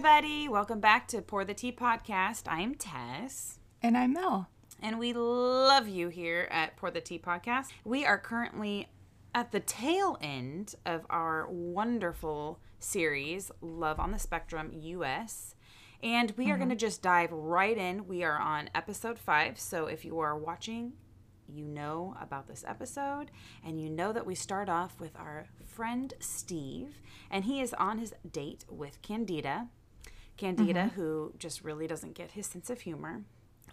[0.00, 0.48] everybody.
[0.48, 2.44] Welcome back to Pour the Tea podcast.
[2.46, 3.58] I'm Tess.
[3.82, 4.48] And I'm Mel.
[4.80, 7.66] And we love you here at Pour the Tea podcast.
[7.84, 8.88] We are currently
[9.34, 15.54] at the tail end of our wonderful series, Love on the Spectrum US.
[16.02, 16.60] And we are mm-hmm.
[16.60, 18.08] going to just dive right in.
[18.08, 19.60] We are on episode five.
[19.60, 20.94] So if you are watching,
[21.46, 23.30] you know about this episode.
[23.62, 27.02] And you know that we start off with our friend Steve.
[27.30, 29.68] And he is on his date with Candida.
[30.40, 31.00] Candida, mm-hmm.
[31.00, 33.22] who just really doesn't get his sense of humor.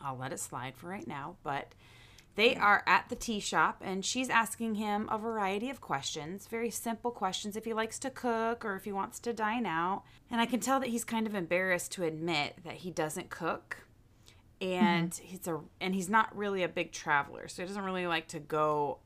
[0.02, 1.38] I'll let it slide for right now.
[1.44, 1.74] But
[2.36, 2.62] they mm.
[2.62, 7.10] are at the tea shop, and she's asking him a variety of questions, very simple
[7.12, 10.04] questions if he likes to cook or if he wants to dine out.
[10.30, 13.78] And I can tell that he's kind of embarrassed to admit that he doesn't cook.
[14.60, 15.26] And mm-hmm.
[15.26, 18.40] he's a and he's not really a big traveler, so he doesn't really like to
[18.40, 19.00] go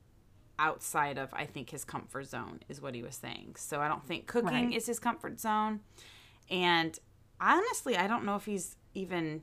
[0.60, 3.56] outside of I think his comfort zone is what he was saying.
[3.58, 4.74] So I don't think cooking Right.
[4.74, 5.82] is his comfort zone.
[6.50, 6.98] And
[7.42, 9.42] honestly, I don't know if he's even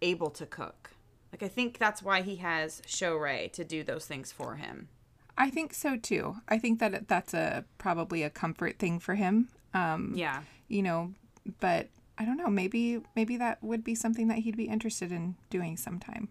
[0.00, 0.90] able to cook.
[1.32, 4.88] Like I think that's why he has Show Ray to do those things for him.
[5.36, 6.36] I think so too.
[6.48, 9.48] I think that that's a probably a comfort thing for him.
[9.74, 10.42] Um, Yeah.
[10.68, 11.12] you know,
[11.60, 12.46] but I don't know.
[12.48, 16.28] Maybe maybe that would be something that he'd be interested in doing sometime.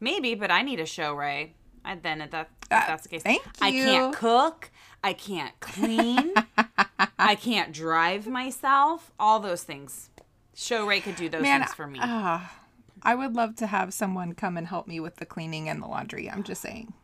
[0.00, 1.54] Maybe, but I need a Show Ray.
[1.84, 3.22] I then if that if Uh, that's the case.
[3.22, 3.50] thank you.
[3.60, 4.70] I can't cook.
[5.02, 6.34] I can't clean.
[7.18, 9.12] I can't drive myself.
[9.18, 10.10] All those things.
[10.56, 11.98] Show Ray could do those Man, things for me.
[12.02, 12.60] ah,
[13.02, 15.86] I would love to have someone come and help me with the cleaning and the
[15.86, 16.30] laundry.
[16.30, 16.94] I'm just saying.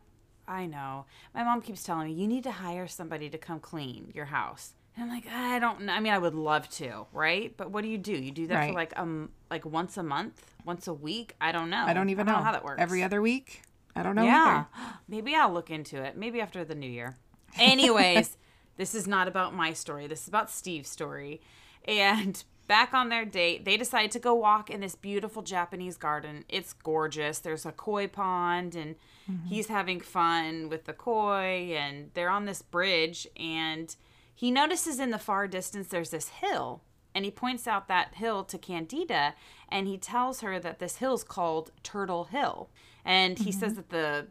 [0.47, 1.05] I know.
[1.35, 4.73] My mom keeps telling me you need to hire somebody to come clean your house.
[4.95, 5.93] And I'm like, I don't know.
[5.93, 7.55] I mean, I would love to, right?
[7.55, 8.11] But what do you do?
[8.11, 11.35] You do that for like um like once a month, once a week?
[11.39, 11.85] I don't know.
[11.85, 12.33] I don't even know.
[12.33, 12.81] how that works.
[12.81, 13.61] Every other week?
[13.95, 14.65] I don't know yeah.
[14.75, 14.93] either.
[15.07, 16.17] Maybe I'll look into it.
[16.17, 17.15] Maybe after the new year.
[17.57, 18.37] Anyways,
[18.77, 20.07] this is not about my story.
[20.07, 21.41] This is about Steve's story.
[21.87, 26.45] And back on their date, they decide to go walk in this beautiful Japanese garden.
[26.49, 27.39] It's gorgeous.
[27.39, 28.95] There's a koi pond and
[29.29, 29.47] mm-hmm.
[29.47, 33.95] he's having fun with the koi and they're on this bridge and
[34.33, 36.81] he notices in the far distance there's this hill
[37.15, 39.35] and he points out that hill to Candida
[39.69, 42.69] and he tells her that this hill's called Turtle Hill.
[43.05, 43.75] And he says mm-hmm.
[43.75, 44.27] that the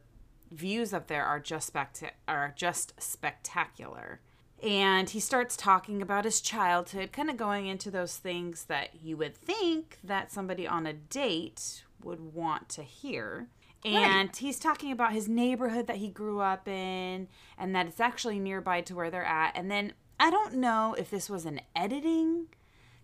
[0.51, 4.21] views up there are just specta- are just spectacular.
[4.63, 9.17] And he starts talking about his childhood, kind of going into those things that you
[9.17, 13.49] would think that somebody on a date would want to hear.
[13.85, 17.27] And he's talking about his neighborhood that he grew up in
[17.59, 19.57] and that it's actually nearby to where they're at.
[19.57, 22.47] And then I don't know if this was an editing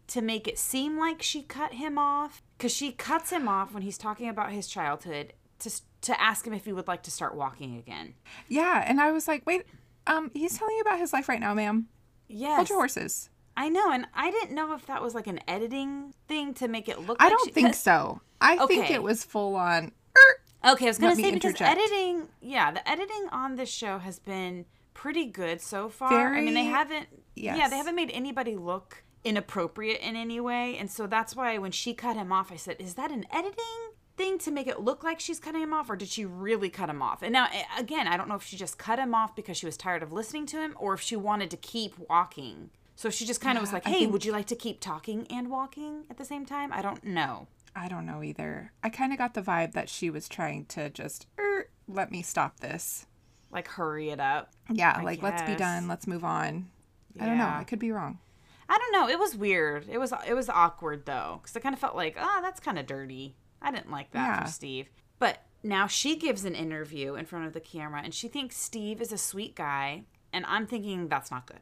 [0.06, 3.82] to make it seem like she cut him off because she cuts him off when
[3.82, 5.70] he's talking about his childhood to
[6.00, 8.14] to ask him if he would like to start walking again.
[8.46, 9.64] Yeah, and I was like, wait,
[10.08, 11.88] um, he's telling you about his life right now, ma'am.
[12.28, 13.30] Yes, Hold your horses.
[13.56, 16.88] I know, and I didn't know if that was like an editing thing to make
[16.88, 17.16] it look.
[17.20, 18.20] I like don't she- think so.
[18.40, 19.92] I think it was full on.
[20.16, 21.78] "Er." Okay, I was gonna say because interject.
[21.78, 24.64] editing, yeah, the editing on this show has been
[24.94, 26.34] pretty good so far.
[26.34, 27.70] I mean, they haven't, yeah, yes.
[27.70, 31.94] they haven't made anybody look inappropriate in any way, and so that's why when she
[31.94, 35.20] cut him off, I said, "Is that an editing thing to make it look like
[35.20, 37.48] she's cutting him off, or did she really cut him off?" And now,
[37.78, 40.12] again, I don't know if she just cut him off because she was tired of
[40.12, 42.70] listening to him, or if she wanted to keep walking.
[42.96, 45.26] So she just kind of was like, "Hey, think- would you like to keep talking
[45.30, 47.46] and walking at the same time?" I don't know.
[47.74, 48.72] I don't know either.
[48.82, 52.22] I kind of got the vibe that she was trying to just er, let me
[52.22, 53.06] stop this.
[53.50, 54.52] Like, hurry it up.
[54.68, 55.86] Yeah, I like let's be done.
[55.88, 56.68] Let's move on.
[57.20, 57.46] I don't know.
[57.46, 58.18] I could be wrong.
[58.68, 59.08] I don't know.
[59.08, 59.86] It was weird.
[59.88, 62.78] It was it was awkward though, because I kind of felt like, oh, that's kind
[62.78, 63.36] of dirty.
[63.62, 64.44] I didn't like that Yeah.
[64.44, 64.88] for Steve.
[65.18, 69.00] But now she gives an interview in front of the camera, and she thinks Steve
[69.00, 71.60] is a sweet guy, and I'm thinking that's not good,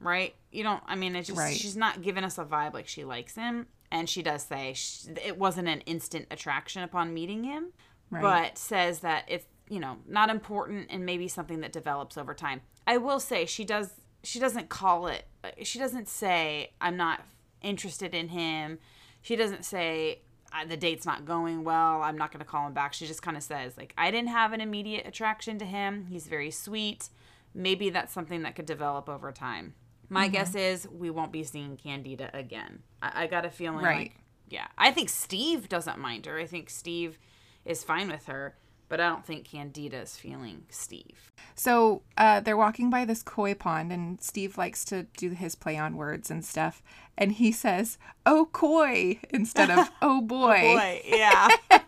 [0.00, 0.34] right?
[0.52, 0.82] You don't.
[0.86, 1.56] I mean, it's just Right.
[1.56, 5.06] she's not giving us a vibe like she likes him, and she does say sh
[5.24, 7.72] it wasn't an instant attraction upon meeting him,
[8.10, 8.22] Right.
[8.22, 12.60] but says that it's you know not important and maybe something that develops over time.
[12.86, 17.22] I will say she does she doesn't call it uh, she doesn't say I'm not
[17.62, 18.78] interested in him.
[19.22, 20.23] She doesn't say "Uh,
[20.68, 22.02] the date's not going well.
[22.02, 22.92] I'm not going to call him back.
[22.94, 26.06] She just kind of says like I didn't have an immediate attraction to him.
[26.08, 27.08] He's very sweet.
[27.54, 29.74] Maybe that's something that could develop over time.
[30.08, 32.82] My guess is we won't be seeing Candida again.
[33.02, 33.98] I, I got a feeling Right.
[33.98, 34.12] like
[34.48, 34.66] yeah.
[34.78, 36.38] I think Steve doesn't mind her.
[36.38, 37.18] I think Steve
[37.64, 38.54] is fine with her,
[38.88, 41.32] but I don't think Candida is feeling Steve.
[41.54, 45.76] So uh, they're walking by this koi pond, and Steve likes to do his play
[45.78, 46.82] on words and stuff.
[47.16, 47.96] And he says,
[48.26, 51.48] "Oh koi" instead of "Oh boy." Boy, yeah.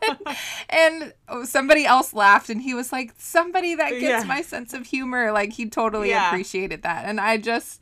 [0.69, 4.29] And oh, somebody else laughed, and he was like, "Somebody that gets Yeah.
[4.29, 6.29] my sense of humor." Like he totally Yeah.
[6.29, 7.81] appreciated that, and I just.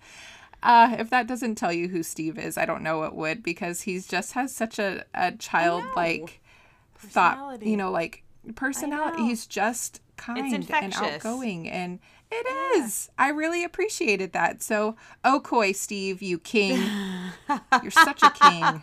[0.63, 3.83] Uh, if that doesn't tell you who Steve is, I don't know what would because
[3.83, 6.41] he's just has such a, a childlike
[6.97, 8.23] thought, you know, like
[8.55, 9.25] personality.
[9.25, 11.99] He's just kind and outgoing and
[12.35, 13.11] it is.
[13.19, 14.63] I really appreciated that.
[14.63, 16.83] So, oh coy, Steve, you king.
[17.83, 18.83] You're such a king.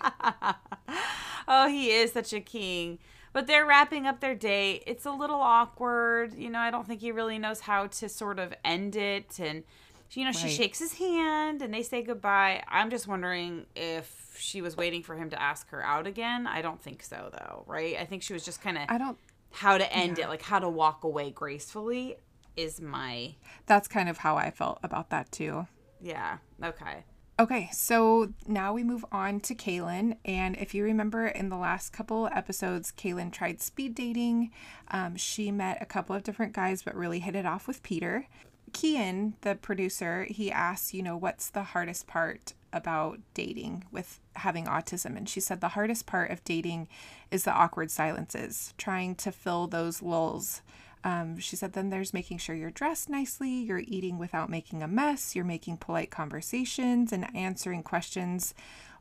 [1.47, 2.99] Oh, he is such a king.
[3.33, 4.83] But they're wrapping up their date.
[4.87, 6.33] It's a little awkward.
[6.33, 9.39] You know, I don't think he really knows how to sort of end it.
[9.39, 9.63] And,
[10.11, 12.63] you know, she shakes his hand and they say goodbye.
[12.67, 16.45] I'm just wondering if she was waiting for him to ask her out again.
[16.45, 17.95] I don't think so, though, right?
[17.97, 19.17] I think she was just kind of I don't
[19.51, 22.17] how to end it, like how to walk away gracefully
[22.55, 25.67] is my, that's kind of how I felt about that too.
[26.01, 27.03] yeah, okay.
[27.39, 30.17] Okay, so now we move on to Kaelynn.
[30.23, 34.51] And if you remember in the last couple episodes, Kaelynn tried speed dating.
[34.89, 38.27] Um, she met a couple of different guys, but really hit it off with Peter.
[38.75, 44.65] Cian, the producer, he asks, you know, what's the hardest part about dating with having
[44.65, 45.17] autism?
[45.17, 46.89] And she said the hardest part of dating
[47.31, 50.61] is the awkward silences, trying to fill those lulls.
[51.03, 54.87] Um, she said, then there's making sure you're dressed nicely, you're eating without making a
[54.87, 58.53] mess, you're making polite conversations and answering questions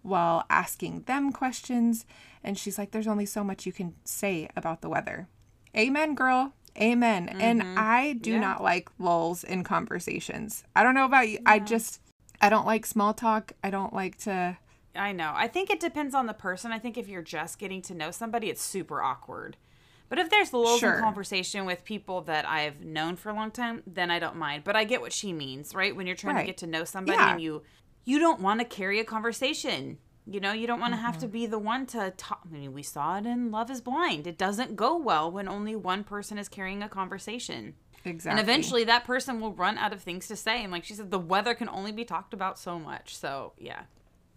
[0.02, 2.06] while asking them questions.
[2.42, 5.28] And she's like, there's only so much you can say about the weather.
[5.76, 6.54] Amen, girl.
[6.80, 7.28] Amen.
[7.28, 8.40] And I do Yeah.
[8.40, 10.64] not like lulls in conversations.
[10.74, 11.38] I don't know about you.
[11.44, 12.00] I just,
[12.40, 13.52] I don't like small talk.
[13.62, 14.56] I don't like to.
[14.94, 15.32] I know.
[15.34, 16.72] I think it depends on the person.
[16.72, 19.56] I think if you're just getting to know somebody, it's super awkward.
[20.10, 20.96] But if there's lulls Sure.
[20.96, 24.64] in conversation with people that I've known for a long time, then I don't mind.
[24.64, 25.96] But I get what she means, right?
[25.96, 26.42] When you're trying Right.
[26.42, 27.32] to get to know somebody Yeah.
[27.32, 27.62] and you
[28.04, 29.98] you don't want to carry a conversation.
[30.26, 31.32] You know, you don't want to have to Mm-hmm.
[31.32, 32.40] be the one to talk.
[32.44, 34.26] I mean, we saw it in Love is Blind.
[34.26, 37.74] It doesn't go well when only one person is carrying a conversation.
[38.04, 38.30] Exactly.
[38.30, 40.62] And eventually that person will run out of things to say.
[40.62, 43.14] And like she said, the weather can only be talked about so much.
[43.16, 43.82] So, yeah.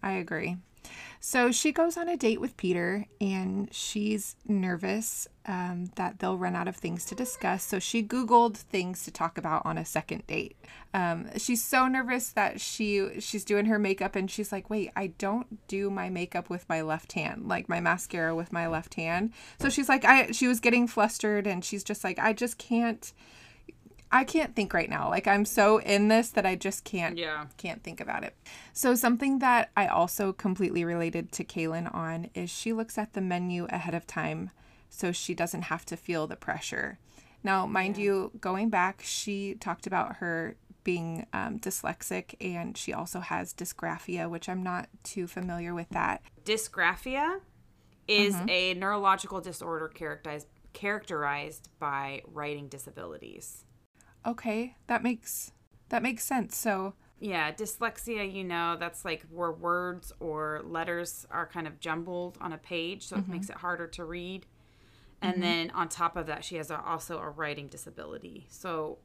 [0.02, 0.58] I agree.
[1.26, 6.54] So she goes on a date with Peter and she's nervous um, that they'll run
[6.54, 7.64] out of things to discuss.
[7.64, 10.54] So she Googled things to talk about on a second date.
[10.92, 15.06] Um, she's so nervous that she she's doing her makeup and she's like, wait, I
[15.16, 19.32] don't do my makeup with my left hand, like my mascara with my left hand.
[19.58, 23.14] So she's like, I she was getting flustered and she's just like, I just can't.
[24.14, 25.10] I can't think right now.
[25.10, 27.46] Like I'm so in this that I just can't Yeah.
[27.56, 28.36] can't think about it.
[28.72, 33.20] So something that I also completely related to Kaelynn on is she looks at the
[33.20, 34.50] menu ahead of time
[34.88, 37.00] so she doesn't have to feel the pressure.
[37.42, 43.18] Now, mind you, going back, she talked about her being um, dyslexic and she also
[43.18, 46.22] has dysgraphia, which I'm not too familiar with that.
[46.44, 47.40] Dysgraphia
[48.06, 53.64] is a neurological disorder characterized characterized by writing disabilities.
[54.26, 55.52] Okay, that makes
[55.88, 56.56] that makes sense.
[56.56, 62.36] So, Yeah, dyslexia, you know, that's like where words or letters are kind of jumbled
[62.40, 63.32] on a page, so it mm-hmm.
[63.32, 64.46] makes it harder to read.
[65.22, 65.42] And mm-hmm.
[65.42, 68.46] then on top of that, she has a, also a writing disability.
[68.50, 68.98] So,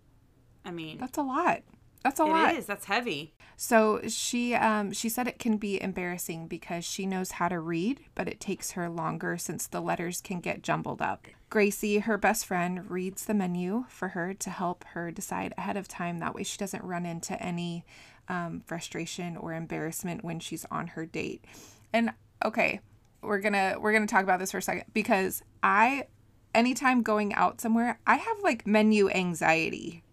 [0.65, 1.61] I mean, that's a lot.
[2.03, 2.53] That's a lot.
[2.53, 2.65] it is.
[2.65, 3.33] That's heavy.
[3.61, 7.99] So she um she said it can be embarrassing because she knows how to read,
[8.15, 11.27] but it takes her longer since the letters can get jumbled up.
[11.49, 15.89] Gracie, her best friend, reads the menu for her to help her decide ahead of
[15.89, 16.19] time.
[16.19, 17.83] That way she doesn't run into any
[18.29, 21.43] um, frustration or embarrassment when she's on her date.
[21.91, 22.13] And
[22.45, 22.79] okay,
[23.21, 26.07] we're gonna we're gonna talk about this for a second because I
[26.55, 30.05] anytime going out somewhere, I have like menu anxiety.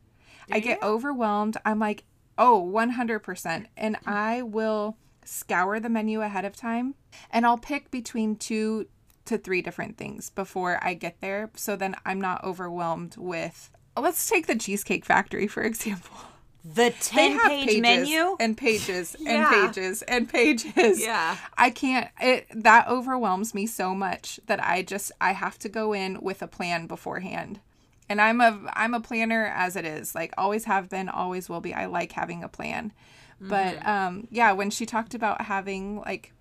[0.50, 1.56] I get overwhelmed.
[1.64, 2.04] I'm like,
[2.38, 3.66] oh, 100%.
[3.76, 6.94] And I will scour the menu ahead of time
[7.30, 8.86] and I'll pick between two
[9.24, 11.50] to three different things before I get there.
[11.56, 13.70] So then I'm not overwhelmed with.
[13.98, 16.16] Let's take the Cheesecake Factory, for example.
[16.64, 18.36] The 10 page menu?
[18.40, 19.68] and pages and Yeah.
[19.68, 21.00] pages and pages.
[21.00, 21.36] Yeah.
[21.56, 25.92] I can't it that overwhelms me so much that I just I have to go
[25.92, 27.60] in with a plan beforehand.
[28.08, 30.14] And I'm a I'm a planner as it is.
[30.14, 31.74] Like always have been, always will be.
[31.74, 32.92] I like having a plan.
[33.40, 36.32] But um yeah, when she talked about having like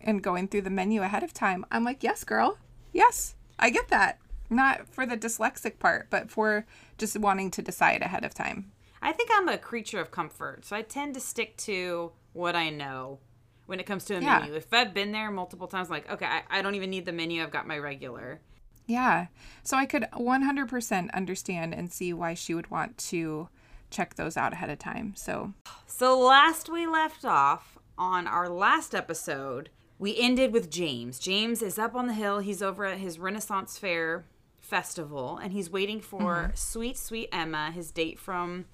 [0.00, 2.58] and going through the menu ahead of time, I'm like, "Yes, girl.
[2.92, 3.34] Yes.
[3.58, 4.18] I get that."
[4.50, 6.66] Not for the dyslexic part, but for
[6.98, 8.70] just wanting to decide ahead of time.
[9.00, 12.68] I think I'm a creature of comfort, so I tend to stick to what I
[12.70, 13.18] know
[13.66, 14.40] when it comes to a Yeah.
[14.40, 14.54] menu.
[14.54, 17.42] If I've been there multiple times, like, okay, I, I don't even need the menu,
[17.42, 18.40] I've got my regular.
[18.86, 19.26] Yeah.
[19.62, 23.48] So I could 100% understand and see why she would want to
[23.90, 25.14] check those out ahead of time.
[25.16, 25.54] So,
[25.86, 31.18] So, last we left off on our last episode, we ended with James.
[31.18, 34.24] James is up on the hill, he's over at his Renaissance Fair
[34.60, 36.54] festival, and he's waiting for mm-hmm.
[36.54, 38.64] sweet, sweet Emma, his date from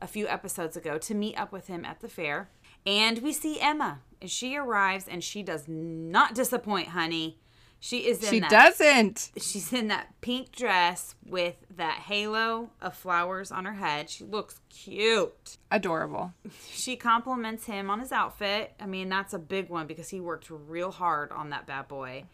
[0.00, 2.48] a few episodes ago, to meet up with him at the fair.
[2.86, 4.00] And we see Emma.
[4.22, 7.38] And she arrives and she does not disappoint, honey.
[7.82, 9.30] She is in She that doesn't.
[9.38, 14.10] she's in that pink dress with that halo of flowers on her head.
[14.10, 15.56] She looks cute.
[15.70, 16.34] Adorable.
[16.70, 18.74] She compliments him on his outfit.
[18.78, 22.24] I mean, that's a big one because he worked real hard on that bad boy.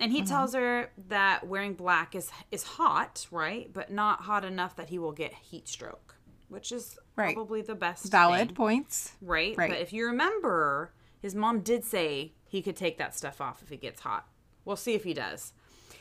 [0.00, 0.28] And he mm-hmm.
[0.28, 3.70] tells her that wearing black is is hot, right?
[3.72, 6.16] But not hot enough that he will get heat stroke,
[6.48, 7.34] which is Right.
[7.34, 9.12] probably the best Valid thing, points.
[9.20, 9.54] right?
[9.56, 9.70] Right.
[9.70, 13.70] But if you remember, his mom did say he could take that stuff off if
[13.70, 14.26] it gets hot.
[14.70, 15.52] We'll see if he does.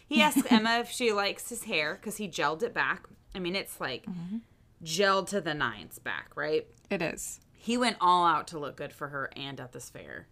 [0.08, 3.08] He asks Emma if she likes his hair because he gelled it back.
[3.34, 4.38] I mean, it's like Mm-hmm.
[4.84, 6.68] gelled to the nines back, right?
[6.92, 7.40] It is.
[7.52, 10.28] He went all out to look good for her and at this fair.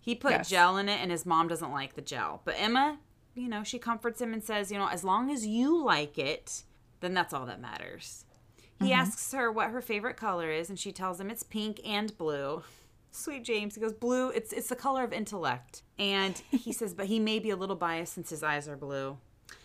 [0.00, 0.48] He put Yes.
[0.48, 2.42] gel in it, and his mom doesn't like the gel.
[2.44, 2.98] But Emma,
[3.36, 6.64] you know, she comforts him and says, you know, as long as you like it,
[7.00, 8.24] then that's all that matters.
[8.82, 12.16] He asks her what her favorite color is, and she tells him it's pink and
[12.18, 12.62] blue.
[13.16, 13.74] Sweet James.
[13.74, 15.82] He goes, blue, it's it's the color of intellect.
[15.98, 19.18] And he says, but he may be a little biased since his eyes are blue.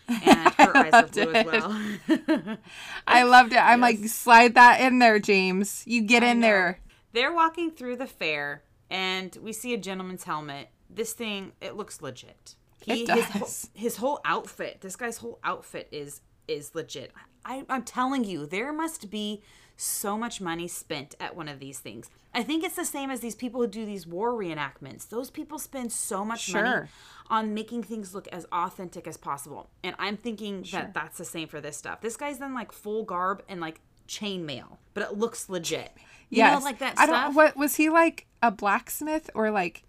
[0.08, 2.58] And her eyes are blue as well.
[3.06, 3.58] I loved it.
[3.58, 5.84] I'm like, slide that in there, James.
[5.86, 6.46] You get in know.
[6.46, 6.80] there.
[7.12, 10.68] They're walking through the fair, and we see a gentleman's helmet.
[10.88, 12.54] This thing, it looks legit.
[12.86, 13.70] It His whole, does.
[13.74, 17.12] his whole outfit, this guy's whole outfit is is legit.
[17.44, 19.42] I, I'm telling you, there must be
[19.76, 22.10] so much money spent at one of these things.
[22.34, 25.08] I think it's the same as these people who do these war reenactments.
[25.08, 26.88] Those people spend so much money
[27.28, 29.68] on making things look as authentic as possible.
[29.84, 32.00] And I'm thinking that that's the same for this stuff.
[32.00, 35.92] This guy's in like full garb and like chainmail, but it looks legit.
[36.30, 36.58] You yes.
[36.58, 37.26] know, like that I stuff.
[37.26, 37.34] don't.
[37.34, 38.26] What was he like?
[38.42, 39.82] A blacksmith or like?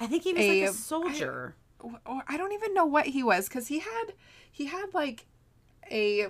[0.00, 1.54] I think he was a- like a soldier.
[1.80, 4.14] Or I don't even know what he was because he had
[4.50, 5.26] he had like
[5.90, 6.28] a.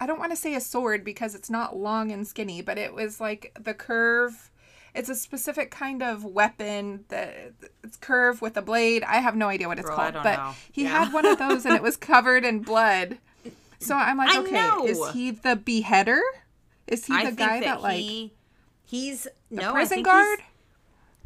[0.00, 2.94] I don't want to say a sword because it's not long and skinny, but it
[2.94, 4.50] was like the curve.
[4.94, 9.02] It's a specific kind of weapon that it's curved with a blade.
[9.02, 10.54] I have no idea what it's Girl, called, but know.
[10.70, 11.04] he Yeah.
[11.04, 13.18] had one of those and it was covered in blood.
[13.80, 14.86] So I'm like, I okay, know.
[14.86, 16.22] is he the beheader?
[16.86, 18.34] Is he I the guy that, that, like he
[18.84, 20.38] he's the no prison guard?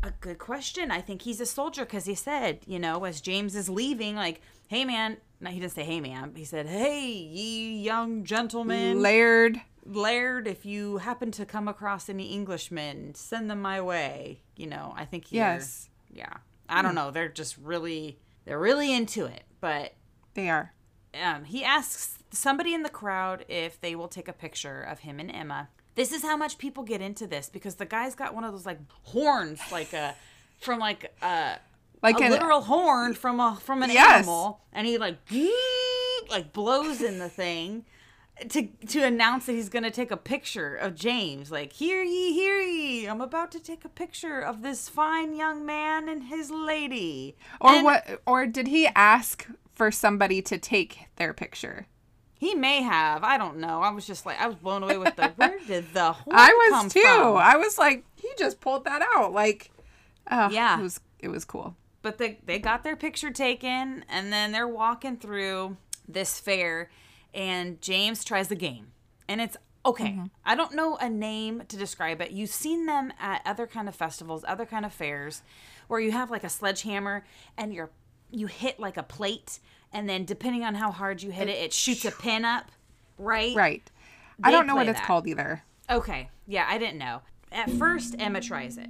[0.02, 0.90] A good question.
[0.90, 4.40] I think he's a soldier because he said, you know, as James is leaving, like,
[4.68, 9.61] "Hey, man." No, he didn't say, "Hey, ma'am." He said, "Hey, ye young gentlemen." Laird.
[9.85, 14.40] Laird, if you happen to come across any Englishmen, send them my way.
[14.57, 15.88] You know, I think Yes.
[16.12, 16.35] yeah.
[16.68, 17.11] I don't know.
[17.11, 19.45] They're just really, they're really into it.
[19.61, 19.95] But
[20.35, 20.75] They are.
[21.23, 25.18] um, he asks somebody in the crowd if they will take a picture of him
[25.21, 25.71] and Emma.
[25.95, 28.66] This is how much people get into this because the guy's got one of those
[28.66, 30.14] like horns, like a
[30.61, 31.59] from like a
[32.02, 34.19] Like a an literal horn from a from an Yes.
[34.19, 35.17] animal, and he like
[36.31, 37.85] like blows in the thing
[38.50, 41.50] to to announce that he's gonna take a picture of James.
[41.50, 43.07] Like, hear ye, hear ye!
[43.07, 47.37] I'm about to take a picture of this fine young man and his lady.
[47.61, 51.87] or And what or did he ask for somebody to take their picture?
[52.40, 53.25] He may have.
[53.25, 53.83] I don't know.
[53.83, 55.28] I was just like, I was blown away with the.
[55.37, 57.00] Where did the horn I was too.
[57.00, 57.37] from?
[57.38, 59.33] I was like, he just pulled that out.
[59.33, 59.73] Like,
[60.31, 60.78] oh, Yeah.
[60.78, 61.75] it was it was cool.
[62.08, 65.76] But they they got their picture taken and then they're walking through
[66.08, 66.88] this fair
[67.34, 68.92] and James tries the game.
[69.28, 70.12] And it's okay.
[70.12, 70.24] Mm-hmm.
[70.42, 72.30] I don't know a name to describe it.
[72.30, 75.42] You've seen them at other kind of festivals, other kind of fairs
[75.88, 77.24] where you have like a sledgehammer
[77.58, 77.90] and you're
[78.30, 79.58] you hit like a plate
[79.92, 82.70] and then depending on how hard you hit it, it shoots a pin up,
[83.18, 83.54] right?
[83.54, 83.90] Right.
[84.42, 85.06] I don't know what play it's that.
[85.06, 85.62] called either.
[85.90, 86.30] Okay.
[86.46, 87.20] Yeah, I didn't know.
[87.52, 88.88] At first, Emma tries it.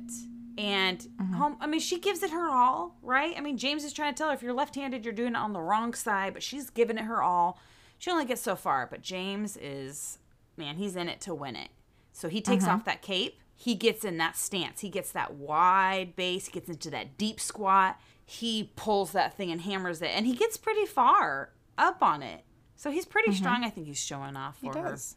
[0.58, 1.34] And mm-hmm.
[1.34, 3.32] home, I mean, she gives it her all, right?
[3.36, 5.36] I mean, James is trying to tell her if you're left handed, you're doing it
[5.36, 7.60] on the wrong side, but she's giving it her all.
[7.96, 10.18] She only gets so far, but James is,
[10.56, 11.70] man, he's in it to win it.
[12.12, 12.74] So he takes mm-hmm.
[12.74, 13.38] off that cape.
[13.54, 14.80] He gets in that stance.
[14.80, 16.46] He gets that wide base.
[16.46, 18.00] He gets into that deep squat.
[18.26, 20.10] He pulls that thing and hammers it.
[20.12, 22.42] And he gets pretty far up on it.
[22.74, 23.38] So he's pretty mm-hmm.
[23.38, 23.64] strong.
[23.64, 24.88] I think he's showing off for He her.
[24.88, 25.14] does.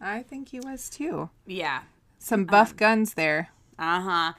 [0.00, 1.30] I think he was too.
[1.46, 1.82] Yeah.
[2.18, 3.48] Some buff um, guns there.
[3.78, 4.32] Uh-huh.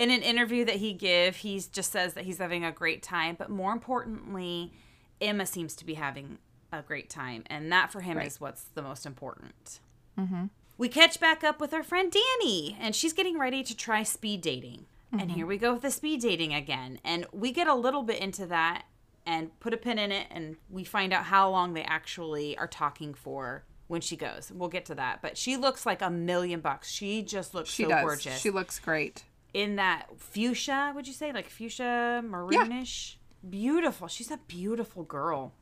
[0.00, 3.36] In an interview that he give, he just says that he's having a great time,
[3.38, 4.72] but more importantly,
[5.20, 6.38] Emma seems to be having
[6.72, 8.26] a great time, and that for him Right.
[8.26, 9.80] is what's the most important.
[10.18, 10.46] Mm-hmm.
[10.78, 14.40] We catch back up with our friend Dani, and she's getting ready to try speed
[14.40, 14.86] dating.
[15.12, 18.20] And here we go with the speed dating again, and we get a little bit
[18.20, 18.84] into that
[19.26, 22.68] and put a pin in it, and we find out how long they actually are
[22.68, 24.50] talking for when she goes.
[24.54, 26.88] We'll get to that, but she looks like a million bucks.
[26.90, 28.02] She just looks She so does.
[28.02, 29.24] gorgeous She looks great.
[29.54, 31.32] In that fuchsia, would you say?
[31.32, 33.16] Like fuchsia maroonish?
[33.48, 34.08] Beautiful.
[34.08, 35.52] She's a beautiful girl.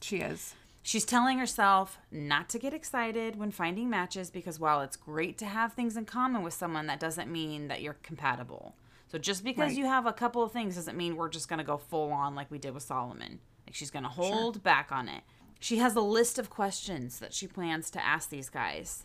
[0.00, 0.54] She is.
[0.82, 5.46] She's telling herself not to get excited when finding matches because while it's great to
[5.46, 8.74] have things in common with someone, that doesn't mean that you're compatible.
[9.08, 9.76] So just because Right.
[9.78, 12.34] you have a couple of things doesn't mean we're just going to go full on
[12.34, 13.40] like we did with Solomon.
[13.66, 15.24] Like she's going to hold back on it.
[15.60, 19.04] She has a list of questions that she plans to ask these guys.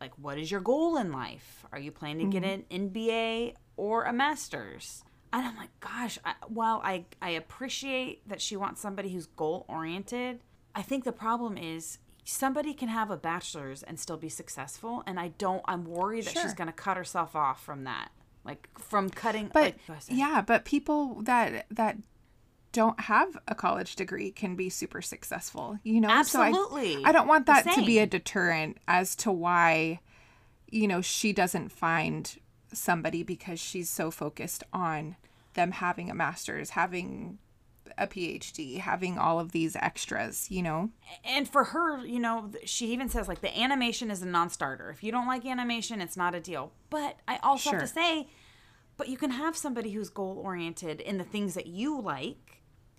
[0.00, 1.64] Like, what is your goal in life?
[1.72, 2.74] Are you planning to get mm-hmm.
[2.74, 5.04] an MBA or a master's?
[5.32, 9.64] And I'm like, gosh, I, while I, I appreciate that she wants somebody who's goal
[9.68, 10.40] oriented,
[10.74, 15.02] I think the problem is somebody can have a bachelor's and still be successful.
[15.06, 18.10] And I don't, I'm worried that she's going to cut herself off from that.
[18.44, 19.50] Like, from cutting.
[19.52, 21.96] But like, yeah, but people that that
[22.74, 26.08] don't have a college degree can be super successful, you know?
[26.24, 27.04] So I- Absolutely.
[27.04, 30.00] I, don't want that to be a deterrent as to why
[30.68, 32.36] you know she doesn't find
[32.72, 35.16] somebody because she's so focused on
[35.54, 37.38] them having a master's, having
[37.96, 40.90] a PhD, having all of these extras, you know?
[41.24, 44.90] and for her, you know, she even says like the animation is a non-starter.
[44.90, 46.72] If you don't like animation, it's not a deal.
[46.90, 48.26] But I also have to say,
[48.96, 52.53] but you can have somebody who's goal-oriented in the things that you like,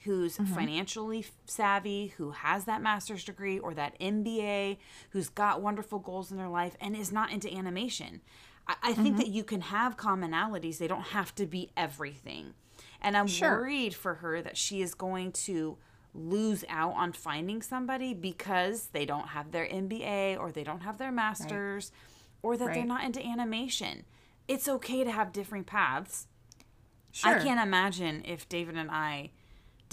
[0.05, 0.53] who's mm-hmm.
[0.53, 4.77] financially savvy, who has that master's degree or that MBA,
[5.09, 8.21] who's got wonderful goals in their life and is not into animation.
[8.67, 9.17] I, I think mm-hmm.
[9.17, 10.77] that you can have commonalities.
[10.77, 12.53] They don't have to be everything.
[13.01, 13.51] And I'm Sure.
[13.51, 15.77] worried for her that she is going to
[16.13, 20.97] lose out on finding somebody because they don't have their MBA or they don't have
[20.97, 21.91] their master's
[22.41, 24.05] or that they're not into animation.
[24.47, 26.27] It's okay to have different paths.
[27.11, 27.39] Sure.
[27.39, 29.31] I can't imagine if David and I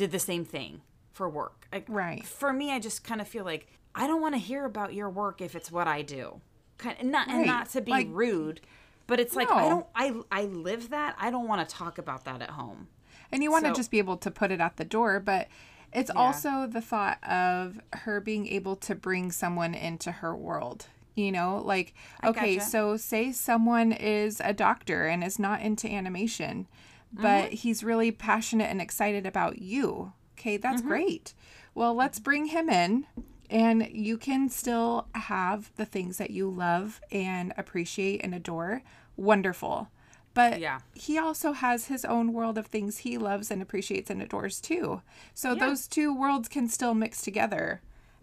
[0.02, 0.80] did the same thing
[1.12, 1.68] for work.
[1.72, 2.24] Like, Right.
[2.26, 5.08] For me, I just kind of feel like I don't want to hear about your
[5.08, 6.40] work if it's what I do.
[6.76, 8.60] Kind and not and not to be Like- rude,
[9.06, 11.14] but it's like I don't I I live that.
[11.20, 12.88] I don't want to talk about that at home.
[13.30, 15.46] And you want to just be able to put it at the door, but
[15.92, 20.86] it's also the thought of her being able to bring someone into her world.
[21.14, 22.68] You know, like, okay, gotcha.
[22.68, 26.66] so say someone is a doctor and is not into animation,
[27.12, 27.54] but Mm-hmm.
[27.56, 30.12] he's really passionate and excited about you.
[30.38, 30.88] Okay, that's Mm-hmm.
[30.88, 31.34] great.
[31.74, 33.06] Well, let's bring him in
[33.50, 38.82] and you can still have the things that you love and appreciate and adore.
[39.16, 39.88] Wonderful.
[40.34, 40.80] But Yeah.
[40.94, 45.02] he also has his own world of things he loves and appreciates and adores too.
[45.34, 47.82] So those two worlds can still mix together.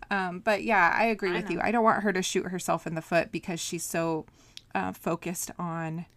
[0.09, 1.59] Um, but yeah, I agree with you.
[1.61, 4.25] I don't want her to shoot herself in the foot because she's so
[4.73, 6.07] uh, focused on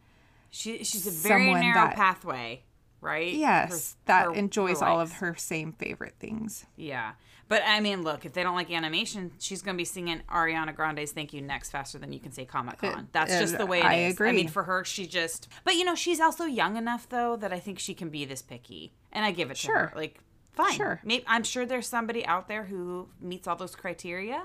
[0.54, 2.62] She she's a very narrow that- pathway,
[3.00, 3.32] right?
[3.32, 6.66] yes Her- that her- enjoys her all of her same favorite things.
[6.76, 7.12] Yeah.
[7.48, 10.74] But I mean, look, if they don't like animation, she's going to be singing Ariana
[10.74, 13.08] Grande's "Thank You" next faster than you can say Comic Con.
[13.12, 13.86] That's just the way it is.
[13.86, 14.32] I I agree.
[14.32, 15.48] mean, for her, she just.
[15.64, 18.40] But you know, she's also young enough though that I think she can be this
[18.40, 19.78] picky, and I give it to Sure.
[19.88, 19.92] her.
[19.96, 20.20] Like,
[20.52, 20.72] fine.
[20.72, 21.00] Sure.
[21.04, 24.44] Maybe, I'm sure there's somebody out there who meets all those criteria.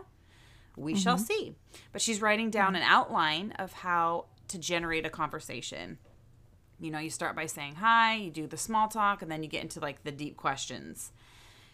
[0.76, 1.00] We Mm-hmm.
[1.02, 1.56] shall see.
[1.94, 5.98] But she's writing down an outline of how to generate a conversation.
[6.80, 9.50] You know, you start by saying hi, you do the small talk, and then you
[9.50, 11.12] get into like the deep questions.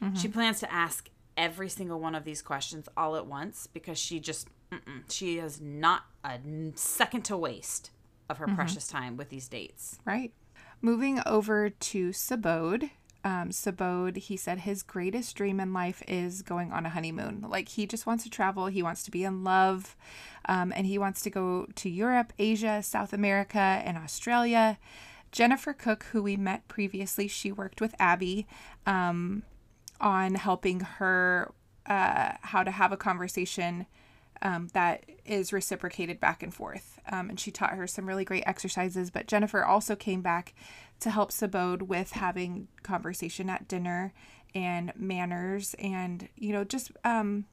[0.01, 0.15] Mm-hmm.
[0.15, 4.19] She plans to ask every single one of these questions all at once because she
[4.19, 6.39] just mm-mm, she has not a
[6.75, 7.91] second to waste
[8.29, 8.55] of her mm-hmm.
[8.55, 9.99] precious time with these dates.
[10.05, 10.31] Right.
[10.81, 12.89] Moving over to Subodh.
[13.25, 17.45] Um, Subodh, he said his greatest dream in life is going on a honeymoon.
[17.47, 19.95] Like he just wants to travel, he wants to be in love,
[20.45, 24.77] um, and he wants to go to Europe, Asia, South America, and Australia.
[25.31, 28.45] Jennifer Cook, who we met previously, she worked with Abbey
[28.85, 29.43] um,
[30.01, 31.51] on helping her
[31.85, 33.85] uh, how to have a conversation
[34.41, 36.99] um, that is reciprocated back and forth.
[37.09, 39.09] Um, and she taught her some really great exercises.
[39.09, 40.53] But Jennifer also came back
[41.03, 44.13] to help Subodh with having conversation at dinner
[44.55, 47.45] and manners and, you know, just um,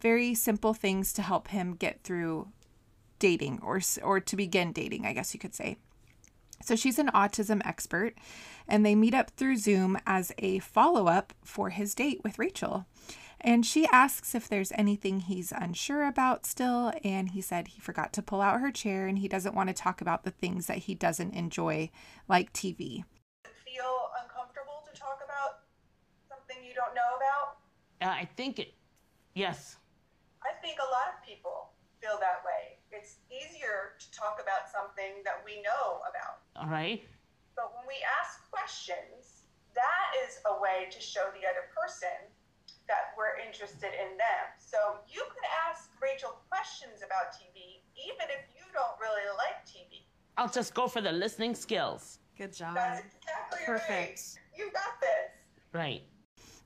[0.00, 2.48] very simple things to help him get through
[3.18, 5.76] dating or, or to begin dating, I guess you could say.
[6.62, 8.14] So she's an autism expert,
[8.66, 12.86] and they meet up through Zoom as a follow up for his date with Rachel.
[13.44, 18.10] And she asks if there's anything he's unsure about still, and he said he forgot
[18.14, 20.88] to pull out her chair and he doesn't want to talk about the things that
[20.88, 21.90] he doesn't enjoy,
[22.26, 23.04] like TV.
[23.44, 25.68] feel uncomfortable to talk about
[26.26, 27.60] something you don't know about?
[28.00, 28.72] Uh, I think it.
[29.34, 29.76] Yes.
[30.42, 31.68] I think a lot of people
[32.00, 32.80] feel that way.
[32.92, 36.40] It's easier to talk about something that we know about.
[36.56, 37.04] All right.
[37.56, 42.32] But when we ask questions, that is a way to show the other person
[42.88, 44.44] that we're interested in them.
[44.58, 44.76] So
[45.08, 50.04] you could ask Rachel questions about TV even if you don't really like TV.
[50.36, 52.18] I'll just go for the listening skills.
[52.36, 52.74] Good job.
[52.74, 53.90] That's exactly Perfect.
[53.90, 54.58] right.
[54.58, 55.30] You got this.
[55.72, 56.02] Right.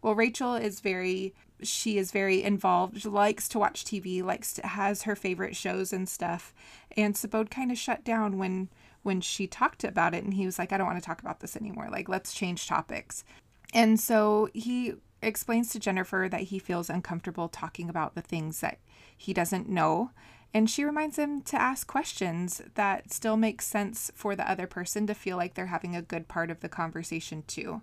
[0.03, 5.03] Well, Rachel is very she is very involved, likes to watch TV, likes to has
[5.03, 6.55] her favorite shows and stuff.
[6.97, 8.69] And Subodh kind of shut down when
[9.03, 11.41] when she talked about it and he was like, I don't want to talk about
[11.41, 11.89] this anymore.
[11.91, 13.25] Like, let's change topics.
[13.73, 18.79] And so he explains to Jennifer that he feels uncomfortable talking about the things that
[19.17, 20.11] he doesn't know.
[20.55, 25.07] And she reminds him to ask questions that still make sense for the other person
[25.07, 27.83] to feel like they're having a good part of the conversation too.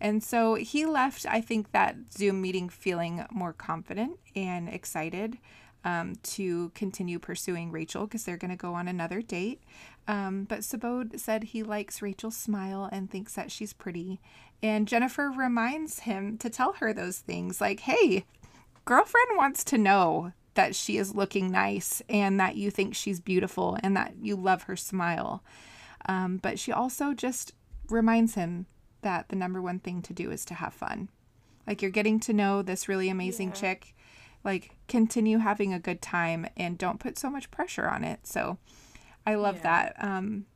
[0.00, 5.38] And so he left, I think, that Zoom meeting feeling more confident and excited
[5.84, 9.62] um, to continue pursuing Rachel because they're going to go on another date.
[10.06, 14.20] Um, but Subodh said he likes Rachel's smile and thinks that she's pretty.
[14.62, 18.24] And Jennifer reminds him to tell her those things like, hey,
[18.84, 23.78] girlfriend wants to know that she is looking nice and that you think she's beautiful
[23.82, 25.44] and that you love her smile.
[26.08, 27.52] Um, but she also just
[27.88, 28.66] reminds him
[29.02, 31.08] that the number one thing to do is to have fun.
[31.66, 33.54] Like you're getting to know this really amazing yeah.
[33.54, 33.94] chick.
[34.42, 38.26] Like continue having a good time and don't put so much pressure on it.
[38.26, 38.58] So
[39.26, 39.62] I love yeah.
[39.62, 39.96] that.
[40.00, 40.46] Um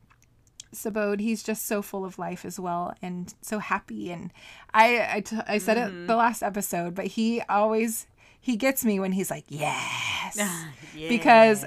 [0.73, 4.11] Subodh, he's just so full of life as well and so happy.
[4.11, 4.31] And
[4.73, 6.03] I I, t- I said mm-hmm.
[6.03, 8.07] it the last episode, but he always
[8.39, 10.35] he gets me when he's like, yes.
[10.95, 11.09] yes.
[11.09, 11.65] Because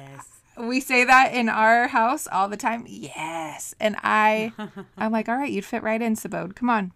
[0.58, 2.84] we say that in our house all the time.
[2.86, 3.74] Yes.
[3.80, 4.52] And I
[4.98, 6.54] I'm like, all right, you'd fit right in, Subodh.
[6.54, 6.92] Come on.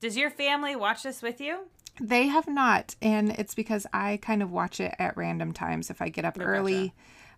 [0.00, 1.68] Does your family watch this with you?
[2.00, 6.00] They have not, and it's because I kind of watch it at random times if
[6.00, 6.94] I get up oh, early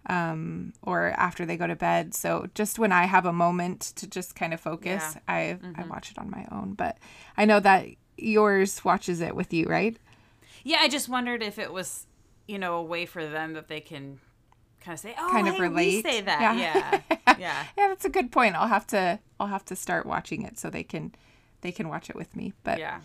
[0.06, 2.14] um, or after they go to bed.
[2.14, 5.20] So just when I have a moment to just kind of focus, yeah.
[5.28, 5.80] I mm-hmm.
[5.80, 6.74] I watch it on my own.
[6.74, 6.98] But
[7.36, 7.86] I know that
[8.16, 9.96] yours watches it with you, right?
[10.62, 12.06] Yeah, I just wondered if it was,
[12.46, 14.18] you know, a way for them that they can
[14.80, 17.64] kind of say, "Oh, kind hey, of relate." Say that, yeah, yeah, yeah.
[17.76, 17.88] yeah.
[17.88, 18.54] That's a good point.
[18.54, 21.14] I'll have to I'll have to start watching it so they can
[21.62, 22.52] they can watch it with me.
[22.62, 23.00] But yeah.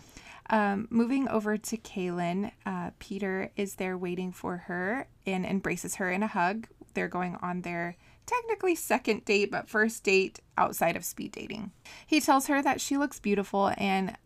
[0.52, 6.10] Um, moving over to Kaelynn, uh, Peter is there waiting for her and embraces her
[6.10, 6.66] in a hug.
[6.94, 11.72] They're going on their technically second date, but first date outside of speed dating.
[12.06, 14.16] He tells her that she looks beautiful and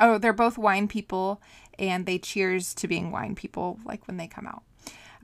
[0.00, 1.40] oh, they're both wine people
[1.78, 4.62] and they cheers to being wine people like when they come out.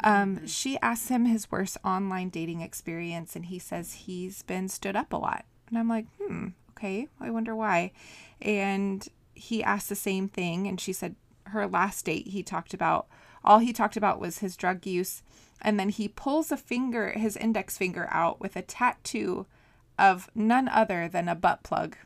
[0.03, 0.47] Um.
[0.47, 5.13] She asks him his worst online dating experience, and he says he's been stood up
[5.13, 5.45] a lot.
[5.69, 7.93] And I'm like, hmm, okay, I wonder why.
[8.41, 13.09] And he asked the same thing, and she said her last date he talked about
[13.45, 15.23] all he talked about was his drug use,
[15.62, 19.46] and then he pulls a finger, his index finger out with a tattoo
[19.99, 21.96] of none other than a butt plug.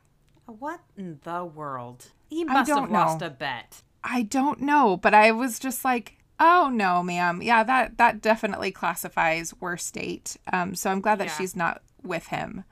[0.46, 2.06] What in the world?
[2.28, 3.28] He must have lost know.
[3.28, 3.82] a bet.
[4.02, 7.42] I don't know, but I was just like, Oh no, ma'am.
[7.42, 10.36] Yeah, that that definitely classifies worst date.
[10.52, 11.36] Um, so I'm glad that yeah.
[11.36, 12.64] she's not with him.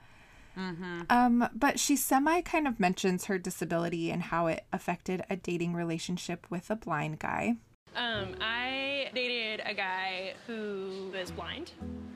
[0.57, 1.01] Mm-hmm.
[1.09, 5.73] Um, but she semi kind of mentions her disability and how it affected a dating
[5.73, 7.55] relationship with a blind guy.
[7.95, 11.71] Um, I dated a guy who was blind.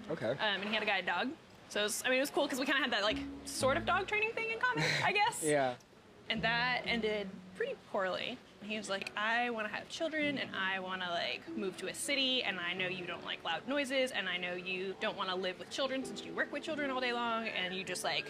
[0.10, 0.32] Okay.
[0.32, 1.30] Um, and he had a guide dog.
[1.70, 3.78] So was, I mean, it was cool because we kind of had that like sort
[3.78, 5.42] of dog training thing in common, I guess.
[5.44, 5.74] yeah.
[6.30, 8.38] And that ended pretty poorly.
[8.64, 11.88] He was like, I want to have children and I want to like move to
[11.88, 15.18] a city and I know you don't like loud noises and I know you don't
[15.18, 17.84] want to live with children since you work with children all day long and you
[17.86, 18.26] just like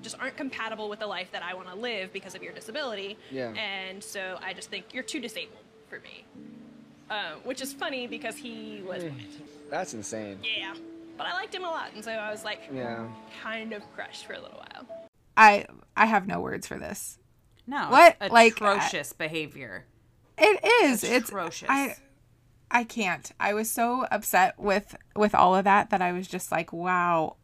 [0.00, 3.18] just aren't compatible with the life that I want to live because of your disability.
[3.30, 3.52] Yeah.
[3.54, 6.24] And so I just think you're too disabled for me.
[7.12, 9.02] Uh, which is funny because he was.
[9.02, 9.12] Mm,
[9.68, 10.38] that's insane.
[10.42, 10.72] Yeah.
[11.18, 13.06] But I liked him a lot, and so I was like, yeah,
[13.42, 14.86] kind of crushed for a little while.
[15.36, 17.18] I I have no words for this.
[17.66, 17.90] No.
[17.90, 18.16] What?
[18.30, 19.84] Like atrocious behavior.
[20.38, 21.04] It is.
[21.04, 21.68] Atrocious.
[21.68, 21.96] It's I
[22.70, 23.30] I can't.
[23.38, 27.36] I was so upset with with all of that that I was just like, "Wow,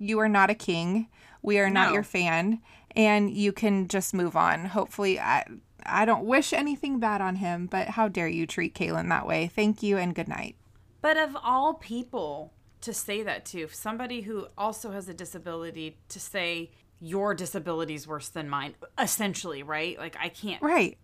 [0.00, 1.06] you are not a king.
[1.42, 2.60] We are not your fan,
[2.96, 5.44] and you can just move on." Hopefully, I
[5.86, 9.46] I don't wish anything bad on him, but how dare you treat Kaelynn that way?
[9.46, 10.56] Thank you and good night.
[11.00, 16.20] But of all people to say that to, somebody who also has a disability to
[16.20, 19.98] say your disability is worse than mine essentially right?
[19.98, 20.98] Like i can't right.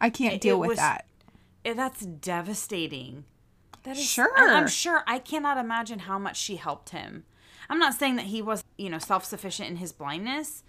[0.00, 1.06] I can't it, deal it with was, that.
[1.64, 3.24] It, that's devastating.
[3.84, 4.30] That is sure.
[4.36, 7.24] I'm sure i cannot imagine how much she helped him.
[7.68, 10.64] I'm not saying that he was you know self-sufficient in his blindness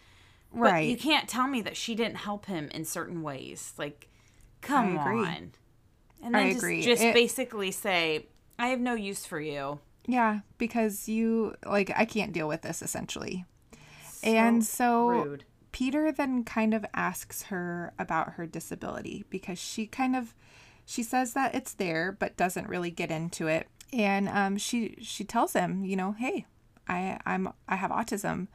[0.56, 3.74] right but you can't tell me that she didn't help him in certain ways.
[3.78, 4.10] Like
[4.62, 5.54] come on.
[6.24, 6.82] And then I just, agree.
[6.82, 9.80] just it, basically say i have no use for you.
[10.08, 13.46] Yeah because you like i can't deal with this essentially.
[14.24, 15.44] And so rude.
[15.72, 20.34] Peter then kind of asks her about her disability because she kind of
[20.86, 23.68] she says that it's there but doesn't really get into it.
[23.92, 26.46] And um, she she tells him, you know, hey,
[26.88, 28.48] I I'm I have autism,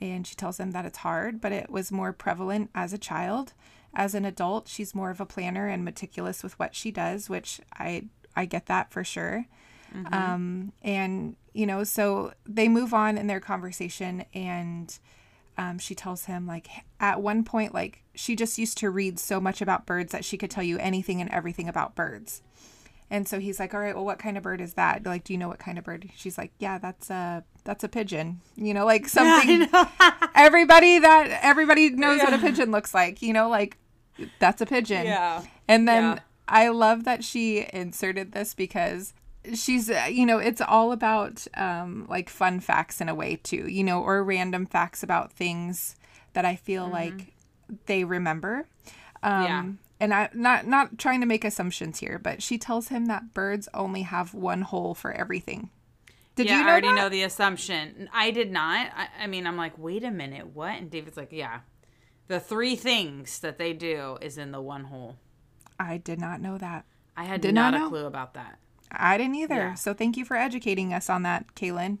[0.00, 3.52] And she tells him that it's hard, but it was more prevalent as a child.
[3.94, 7.60] As an adult, she's more of a planner and meticulous with what she does, which
[7.74, 9.46] I I get that for sure.
[10.10, 14.98] Um, and you know, so they move on in their conversation, and
[15.58, 19.40] um, she tells him like at one point, like she just used to read so
[19.40, 22.42] much about birds that she could tell you anything and everything about birds.
[23.10, 25.04] And so he's like, "All right, well, what kind of bird is that?
[25.04, 27.88] Like, do you know what kind of bird?" She's like, "Yeah, that's a that's a
[27.88, 28.40] pigeon.
[28.56, 29.68] You know, like something
[30.34, 33.22] everybody that everybody knows what a pigeon looks like.
[33.22, 33.76] You know, like
[34.38, 35.42] that's a pigeon." Yeah.
[35.68, 36.18] And then Yeah.
[36.48, 39.14] I love that she inserted this because
[39.54, 43.66] she's uh, you know it's all about um like fun facts in a way too
[43.68, 45.96] you know or random facts about things
[46.34, 47.34] that i feel like
[47.86, 48.68] they remember
[49.24, 49.64] um Yeah.
[49.98, 53.68] and i not not trying to make assumptions here but she tells him that birds
[53.74, 55.70] only have one hole for everything
[56.34, 56.96] did yeah, you know I already that?
[56.96, 58.08] know the assumption.
[58.12, 58.90] I did not.
[58.96, 60.72] I, I mean, I'm like, wait a minute, what?
[60.72, 61.60] And David's like, yeah,
[62.28, 65.16] the three things that they do is in the one hole.
[65.78, 68.58] i did not know that I had Did not not a clue about that.
[68.90, 69.54] I didn't either.
[69.54, 69.74] Yeah.
[69.74, 71.98] So thank you for educating us on that, Kaelynn.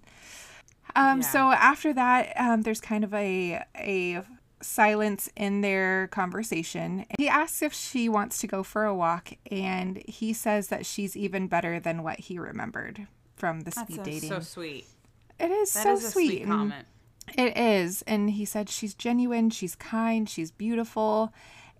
[0.96, 1.26] Um, Yeah.
[1.26, 4.22] So after that, um, there's kind of a a
[4.62, 7.04] silence in their conversation.
[7.18, 11.16] He asks if she wants to go for a walk, and he says that she's
[11.16, 13.06] even better than what he remembered
[13.42, 14.28] from the That's speed so, dating.
[14.28, 14.86] so sweet.
[15.40, 16.28] it is That so is a sweet.
[16.28, 16.86] sweet comment.
[17.36, 18.02] it is.
[18.02, 21.32] And he said she's genuine, she's kind, she's beautiful.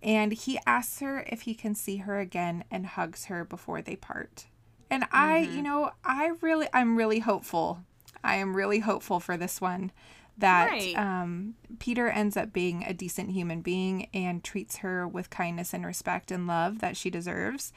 [0.02, 3.94] And he asks her if he can see her again and hugs her before they
[3.94, 4.46] part.
[4.90, 5.56] And I, Mm-hmm.
[5.56, 7.78] you know, I really, I'm really hopeful.
[8.24, 9.92] I am really hopeful for this one
[10.38, 10.96] that Right.
[10.98, 15.86] um, Peter ends up being a decent human being and treats her with kindness and
[15.86, 17.72] respect and love that she deserves.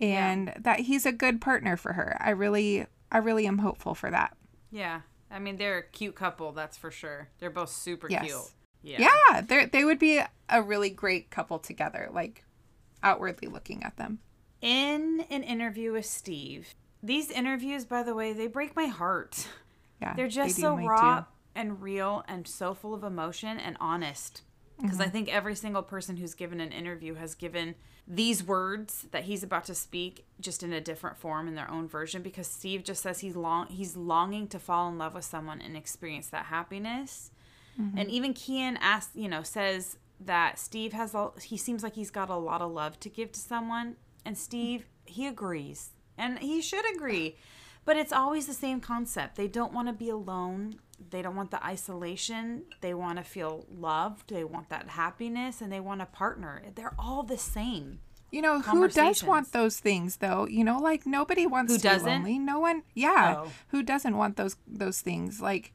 [0.00, 2.16] And that he's a good partner for her.
[2.20, 4.36] I really, I really am hopeful for that.
[4.72, 5.02] Yeah.
[5.30, 7.28] I mean, they're a cute couple, that's for sure.
[7.38, 8.24] They're both super Yes.
[8.24, 8.98] cute.
[8.98, 9.08] Yeah.
[9.30, 12.44] Yeah, they they would be a really great couple together, like
[13.02, 14.18] outwardly looking at them.
[14.60, 19.46] In an interview with Steve, these interviews, by the way, they break my heart.
[20.02, 21.26] Yeah, They're just they so raw too.
[21.54, 24.42] and real and so full of emotion and honest.
[24.80, 25.02] Because Mm-hmm.
[25.02, 27.74] I think every single person who's given an interview has given
[28.06, 31.88] these words that he's about to speak just in a different form in their own
[31.88, 32.22] version.
[32.22, 35.76] Because Steve just says he's long he's longing to fall in love with someone and
[35.76, 37.30] experience that happiness.
[37.80, 37.98] Mm-hmm.
[37.98, 42.10] And even Cian asks, you know, says that Steve has a he seems like he's
[42.10, 46.60] got a lot of love to give to someone, and Steve he agrees, and he
[46.60, 47.36] should agree.
[47.84, 49.36] But it's always the same concept.
[49.36, 50.76] They don't want to be alone.
[51.10, 52.64] They don't want the isolation.
[52.80, 54.30] They want to feel loved.
[54.30, 56.62] They want that happiness, and they want a partner.
[56.74, 58.00] They're all the same.
[58.30, 60.48] You know, who does want those things though?
[60.48, 62.08] You know, like nobody wants Who to doesn't?
[62.08, 62.36] lonely.
[62.36, 63.36] No one, yeah.
[63.38, 63.52] Oh.
[63.68, 65.40] Who doesn't want those those things?
[65.40, 65.72] Like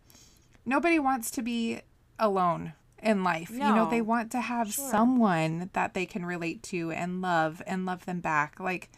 [0.66, 1.80] nobody wants to be
[2.20, 3.50] alone in life.
[3.50, 7.86] You know, they want to have someone that they can relate to and love and
[7.86, 8.60] love them back.
[8.60, 8.90] Like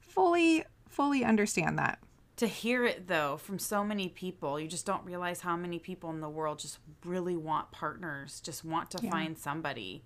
[0.00, 1.98] fully fully understand that.
[2.36, 6.10] To hear it though from so many people you just don't realize how many people
[6.10, 10.04] in the world just really want partners just want to find somebody.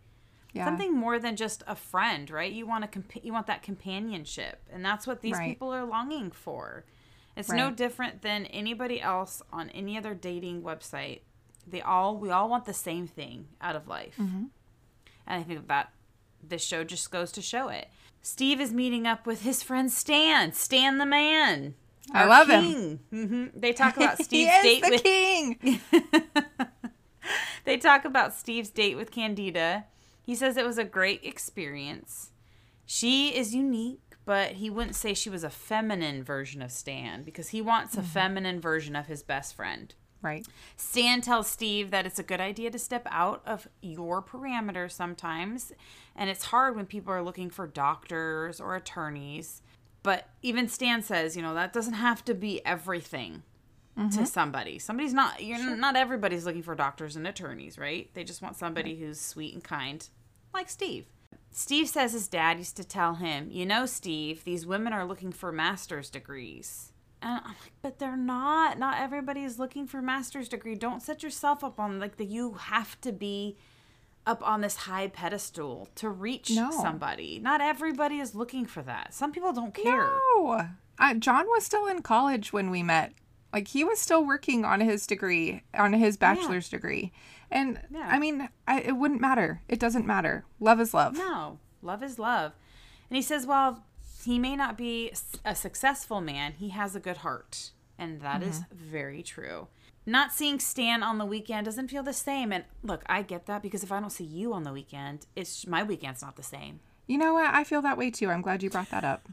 [0.53, 0.64] Yeah.
[0.64, 2.53] something more than just a friend right?
[2.53, 5.49] You want to comp- you want that companionship and that's what these Right.
[5.51, 6.85] people are longing for.
[7.37, 11.21] It's no different than anybody else on any other dating website.
[11.66, 14.16] They all we all want the same thing out of life.
[14.19, 14.45] Mm-hmm.
[15.27, 15.93] and i think that
[16.43, 17.88] this show just goes to show it.
[18.23, 21.75] Steve is meeting up with his friend stan stan the man
[22.12, 22.62] I love him.
[22.64, 23.00] king.
[23.10, 25.80] hmm They talk about he Steve's is date the with king.
[27.64, 29.84] they talk about Steve's date with Candida.
[30.22, 32.30] He says it was a great experience.
[32.86, 37.48] She is unique, but he wouldn't say she was a feminine version of Stan because
[37.50, 38.00] he wants Mm-hmm.
[38.04, 39.94] a feminine version of his best friend.
[40.22, 40.46] right.
[40.76, 45.72] Stan tells Steve that it's a good idea to step out of your parameters sometimes,
[46.16, 49.62] and it's hard when people are looking for doctors or attorneys.
[50.02, 53.42] But even Stan says, you know, that doesn't have to be everything
[53.96, 54.24] to mm-hmm.
[54.24, 54.78] somebody.
[54.78, 58.08] Somebody's not you're not everybody's looking for doctors and attorneys, right?
[58.14, 60.08] They just want somebody who's sweet and kind,
[60.54, 61.06] like Steve.
[61.52, 65.32] Steve says his dad used to tell him, "You know, Steve, these women are looking
[65.32, 68.78] for master's degrees." And I'm like, "But they're not.
[68.78, 70.76] Not everybody is looking for master's degree.
[70.76, 73.58] Don't set yourself up on like the you have to be
[74.26, 76.70] up on this high pedestal to reach No.
[76.70, 77.38] somebody.
[77.38, 79.14] Not everybody is looking for that.
[79.14, 80.11] Some people don't care.
[80.37, 80.66] No.
[80.98, 83.12] Uh, John was still in college when we met.
[83.52, 87.12] Like he was still working on his degree, on his bachelor's degree.
[87.50, 88.09] And Yeah.
[88.11, 89.62] I mean, I, it wouldn't matter.
[89.68, 90.44] It doesn't matter.
[90.61, 91.16] Love is love.
[91.16, 92.52] No, love is love.
[93.09, 93.83] And he says, well,
[94.22, 95.12] he may not be
[95.44, 97.70] a successful man, he has a good heart.
[98.00, 99.68] And that is very true.
[100.06, 102.50] not seeing Stan on the weekend doesn't feel the same.
[102.50, 105.66] And look, I get that because if I don't see you on the weekend, it's
[105.66, 106.80] my weekend's not the same.
[107.06, 107.52] You know what?
[107.54, 108.30] I feel that way too.
[108.30, 109.28] I'm glad you brought that up.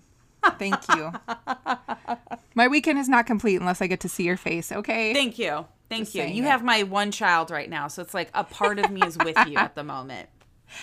[0.59, 1.13] Thank you.
[2.55, 5.13] My weekend is not complete unless I get to see your face, okay?
[5.13, 5.65] Thank you.
[5.89, 6.23] Thank Just you.
[6.23, 6.47] You it.
[6.47, 9.37] have my one child right now, so it's like a part of me is with
[9.47, 10.29] you at the moment.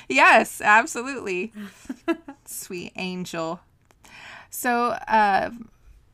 [0.08, 1.52] Yes, absolutely.
[2.46, 3.60] Sweet angel.
[4.48, 5.50] So, uh,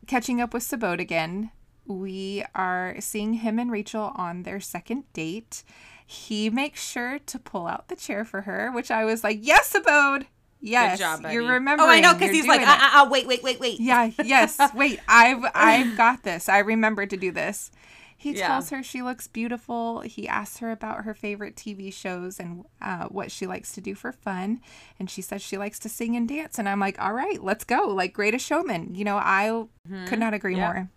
[0.08, 1.52] catching up with Subodh again,
[1.90, 5.62] we are seeing him and Rachel on their second date.
[6.06, 9.72] He makes sure to pull out the chair for her, which I was like, "Yes,
[9.72, 10.26] Subodh.
[10.60, 11.34] Yes, Good job, buddy.
[11.34, 13.42] you're remembering." Oh, I know because he's like, doing uh, it." uh, uh, wait, wait,
[13.42, 13.80] wait, wait.
[13.80, 14.58] Yeah, yes.
[14.74, 16.48] Wait, I've I've got this.
[16.48, 17.70] I remember to do this.
[18.16, 18.48] He Yeah.
[18.48, 20.00] tells her she looks beautiful.
[20.00, 23.94] He asks her about her favorite TV shows and uh, what she likes to do
[23.94, 24.60] for fun.
[24.98, 26.58] And she says she likes to sing and dance.
[26.58, 27.88] And I'm like, all right, let's go.
[27.88, 28.94] Like, greatest showman.
[28.94, 29.64] You know, I
[30.06, 30.60] could not agree Yep.
[30.74, 30.90] more.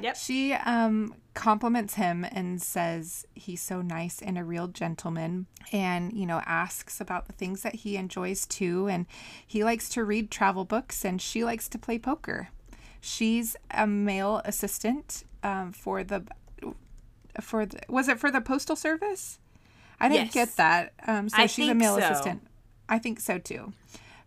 [0.00, 0.16] Yep.
[0.16, 6.26] She um, compliments him and says he's so nice and a real gentleman, and you
[6.26, 8.88] know asks about the things that he enjoys too.
[8.88, 9.06] And
[9.46, 12.48] he likes to read travel books, and she likes to play poker.
[13.00, 16.24] She's a mail assistant um, for the
[17.40, 19.38] for the, was it for the postal service?
[20.00, 20.34] I didn't Yes.
[20.34, 20.92] get that.
[21.06, 22.02] Um, so I she's a mail so.
[22.04, 22.46] assistant.
[22.88, 23.72] I think so too.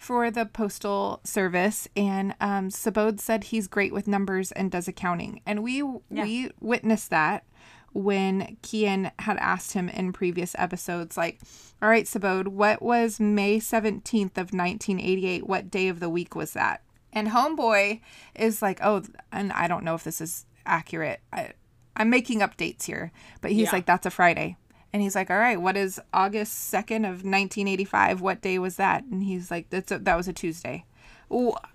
[0.05, 5.41] For the postal service, and um, Subodh said he's great with numbers and does accounting,
[5.47, 7.43] and we we witnessed that
[7.91, 11.39] when Cian had asked him in previous episodes, like,
[11.81, 15.47] "All right, Subodh, what was May seventeenth of nineteen eighty eight?
[15.47, 17.99] What day of the week was that?" And Homeboy
[18.35, 21.21] is like, "Oh, and I don't know if this is accurate.
[21.33, 21.53] I,
[21.97, 23.71] I'm making up dates here, but he's Yeah.
[23.71, 24.57] like, that's a Friday."
[24.95, 28.21] And he's like, "All right, what is August 2nd of 1985?
[28.21, 30.85] What day was that?" And he's like, "That's a, that was a Tuesday."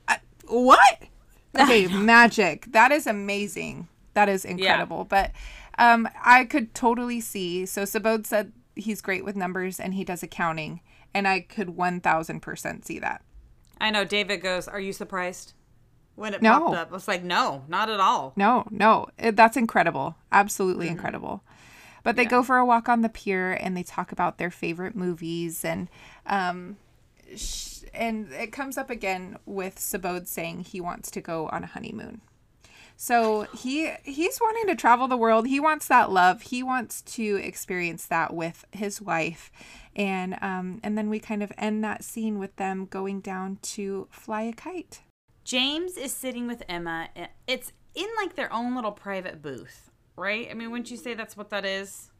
[0.09, 1.02] I- What?
[1.61, 2.64] Okay, magic.
[2.72, 3.88] That is amazing.
[4.14, 5.04] That is incredible.
[5.04, 5.33] But
[5.76, 7.66] um I could totally see.
[7.66, 10.80] So Subodh said he's great with numbers and he does accounting,
[11.12, 13.22] and I could 1000% see that.
[13.78, 14.04] I know.
[14.06, 15.52] David goes, "Are you surprised?"
[16.14, 16.59] When it No.
[16.61, 20.16] popped up, I was like, "No, not at all." No, no, it, that's incredible.
[20.33, 21.42] Absolutely incredible.
[22.02, 24.96] But they go for a walk on the pier and they talk about their favorite
[24.96, 25.88] movies and
[26.26, 26.76] um
[27.36, 31.68] sh- and it comes up again with Subodh saying he wants to go on a
[31.68, 32.20] honeymoon.
[32.96, 35.46] So he he's wanting to travel the world.
[35.46, 36.42] He wants that love.
[36.42, 39.50] He wants to experience that with his wife.
[39.96, 44.06] And um and then we kind of end that scene with them going down to
[44.10, 45.00] fly a kite.
[45.44, 47.08] James is sitting with Emma.
[47.46, 49.89] It's in like their own little private booth,
[50.20, 50.48] right?
[50.50, 52.11] I mean, wouldn't you say that's what that is?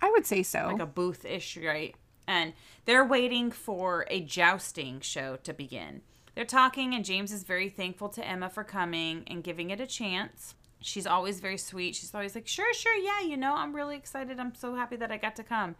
[0.00, 0.68] I would say so.
[0.72, 1.96] Like a booth ish, right?
[2.26, 2.52] And
[2.84, 6.02] they're waiting for a jousting show to begin.
[6.34, 9.86] They're talking, and James is very thankful to Emma for coming and giving it a
[9.86, 10.54] chance.
[10.80, 11.96] She's always very sweet.
[11.96, 14.38] She's always like, sure, sure, yeah, you know, I'm really excited.
[14.38, 15.74] I'm so happy that I got to come.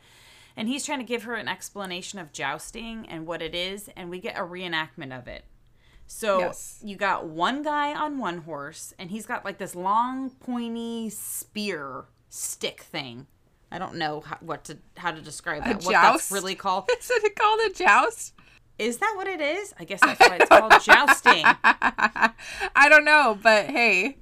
[0.57, 4.11] And he's trying to give her an explanation of jousting and what it is, and
[4.11, 5.45] we get a reenactment of it.
[6.09, 6.81] So Yes.
[6.83, 12.07] you got one guy on one horse, and he's got like this long, pointy spear
[12.31, 13.27] stick thing.
[13.71, 15.85] I don't know how, what to how to describe that.
[15.85, 16.89] What that's really called?
[16.99, 18.33] Is it called a joust?
[18.79, 19.75] Is that what it is?
[19.79, 21.43] I guess that's why it's called jousting.
[21.45, 24.17] I don't know, but hey,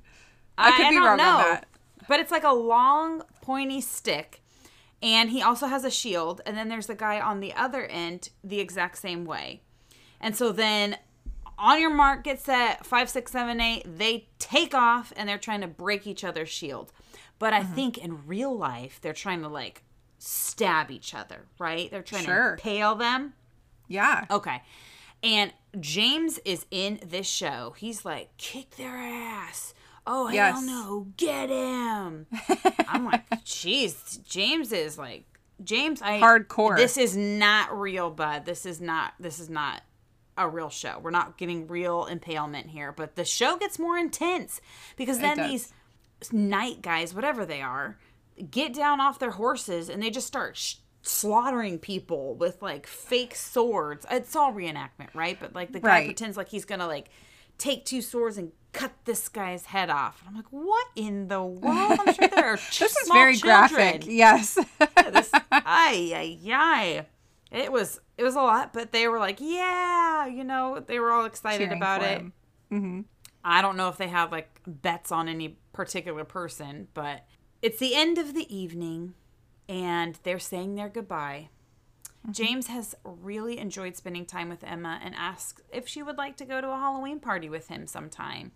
[0.59, 1.67] I could be don't wrong on that.
[2.09, 4.43] But it's like a long, pointy stick.
[5.03, 6.41] And he also has a shield.
[6.47, 9.61] And then there's a guy on the other end the exact same way.
[10.21, 10.97] And so then
[11.59, 15.61] on your mark, get set, five, six, seven, eight, they take off and they're trying
[15.63, 16.93] to break each other's shield.
[17.39, 17.73] But Mm-hmm.
[17.73, 19.83] I think in real life, they're trying to like
[20.19, 21.91] stab each other, right?
[21.91, 22.47] They're trying Sure.
[22.49, 23.35] to impale them.
[23.89, 24.25] Yeah.
[24.31, 24.63] Okay.
[25.23, 27.75] And James is in this show.
[27.77, 29.75] He's like, kick their ass.
[30.07, 30.63] Oh, hell Yes.
[30.65, 31.07] no.
[31.17, 32.27] Get him.
[32.89, 34.23] I'm like, jeez.
[34.25, 35.25] James is like,
[35.65, 36.21] James, I.
[36.21, 36.77] Hardcore.
[36.77, 38.45] This is not real, bud.
[38.45, 39.83] This is not, this is not
[40.37, 40.99] a real show.
[41.03, 42.93] We're not getting real impalement here.
[42.93, 44.61] But the show gets more intense
[44.97, 45.73] because then these
[46.33, 47.99] knight guys, whatever they are,
[48.51, 53.35] get down off their horses and they just start sh- slaughtering people with like fake
[53.35, 54.05] swords.
[54.11, 55.39] It's all reenactment, right?
[55.41, 56.07] But like the guy Right.
[56.07, 57.09] pretends like he's gonna like
[57.59, 60.21] take two swords and cut this guy's head off.
[60.21, 61.99] And I'm like, what in the world?
[62.07, 63.69] I'm sure there are ch- This is very children.
[63.69, 64.05] graphic.
[64.07, 64.55] Yes.
[64.55, 67.07] This, ay, ay, ay.
[67.51, 71.13] It was it was a lot, but they were like, yeah, you know, they were
[71.13, 72.19] all excited Cheering about it.
[72.19, 72.33] him.
[72.73, 73.01] Mm-hmm.
[73.45, 77.27] I don't know if they have like bets on any particular person, but
[77.63, 79.15] it's the end of the evening
[79.69, 81.49] and they're saying their goodbye.
[82.23, 82.33] Mm-hmm.
[82.33, 86.45] James has really enjoyed spending time with Emma and asks if she would like to
[86.45, 88.51] go to a Halloween party with him sometime.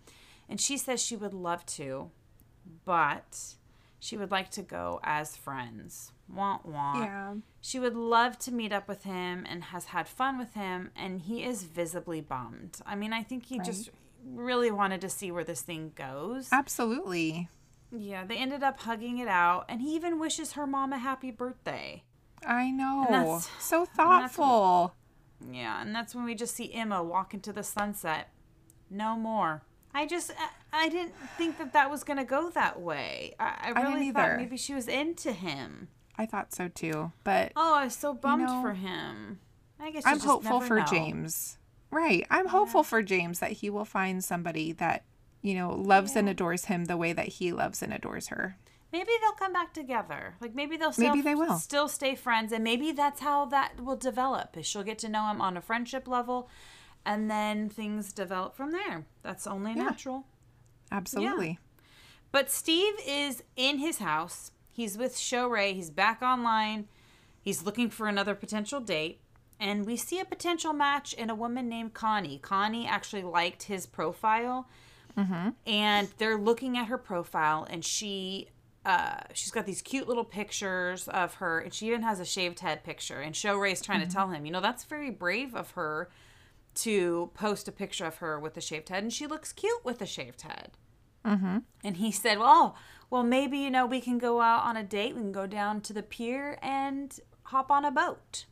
[0.49, 2.11] And she says she would love to,
[2.83, 3.55] but
[4.03, 6.11] She would like to go as friends.
[6.33, 7.03] Want want.
[7.03, 7.33] Yeah.
[7.61, 11.21] She would love to meet up with him and has had fun with him, and
[11.21, 12.79] he is visibly bummed.
[12.85, 13.89] I mean, I think he just
[14.25, 16.49] really wanted to see where this thing goes.
[16.51, 17.49] Absolutely.
[17.91, 21.31] Yeah, they ended up hugging it out, and he even wishes her mom a happy
[21.31, 22.03] birthday.
[22.47, 23.05] I know.
[23.09, 24.95] that's- So thoughtful.
[25.51, 28.29] Yeah, and that's when we just see Emma walk into the sunset.
[28.89, 29.63] No more.
[29.93, 30.31] I just,
[30.71, 33.35] I, I didn't think that that was going to go that way.
[33.39, 35.89] I, I really thought maybe she was into him.
[36.21, 37.11] I thought so too.
[37.23, 39.39] But Oh, I was so bummed know, for him.
[39.79, 40.85] I guess I'm just hopeful for know.
[40.85, 41.57] James.
[41.89, 42.27] Right.
[42.29, 45.03] I'm hopeful for James that he will find somebody that,
[45.41, 48.55] you know, loves and adores him the way that he loves and adores her.
[48.93, 50.35] Maybe they'll come back together.
[50.39, 51.57] Like maybe they'll still, Maybe they will.
[51.57, 54.55] still stay friends, and maybe that's how that will develop.
[54.57, 56.49] Is she'll get to know him on a friendship level,
[57.03, 59.05] and then things develop from there.
[59.23, 60.25] That's only natural.
[60.91, 61.57] Absolutely.
[62.31, 64.51] But Steve is in his house.
[64.71, 65.73] He's with Show Ray.
[65.73, 66.87] He's back online.
[67.41, 69.19] He's looking for another potential date.
[69.59, 72.39] And we see a potential match in a woman named Connie.
[72.39, 74.67] Connie actually liked his profile.
[75.17, 75.49] Mm-hmm.
[75.67, 78.47] And they're looking at her profile, and she.
[78.83, 82.61] Uh, she's got these cute little pictures of her, and she even has a shaved
[82.61, 83.19] head picture.
[83.19, 84.37] And Show Ray's trying to tell mm-hmm.
[84.37, 86.09] him, you know, that's very brave of her
[86.73, 90.01] to post a picture of her with a shaved head, and she looks cute with
[90.01, 90.71] a shaved head.
[91.23, 91.59] Mm-hmm.
[91.83, 92.75] And he said, "Well,
[93.11, 95.13] well, maybe you know we can go out on a date.
[95.13, 98.45] We can go down to the pier and hop on a boat."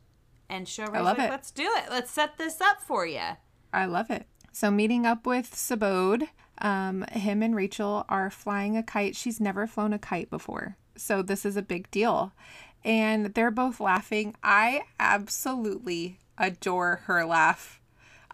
[0.48, 1.30] And Show love like, it.
[1.30, 1.90] "Let's do it.
[1.90, 3.36] Let's set this up for you."
[3.72, 4.26] I love it.
[4.52, 9.16] So meeting up with Subodh, um, him and Rachel are flying a kite.
[9.16, 10.76] She's never flown a kite before.
[10.96, 12.32] So this is a big deal.
[12.84, 14.34] And they're both laughing.
[14.42, 17.80] I absolutely adore her laugh.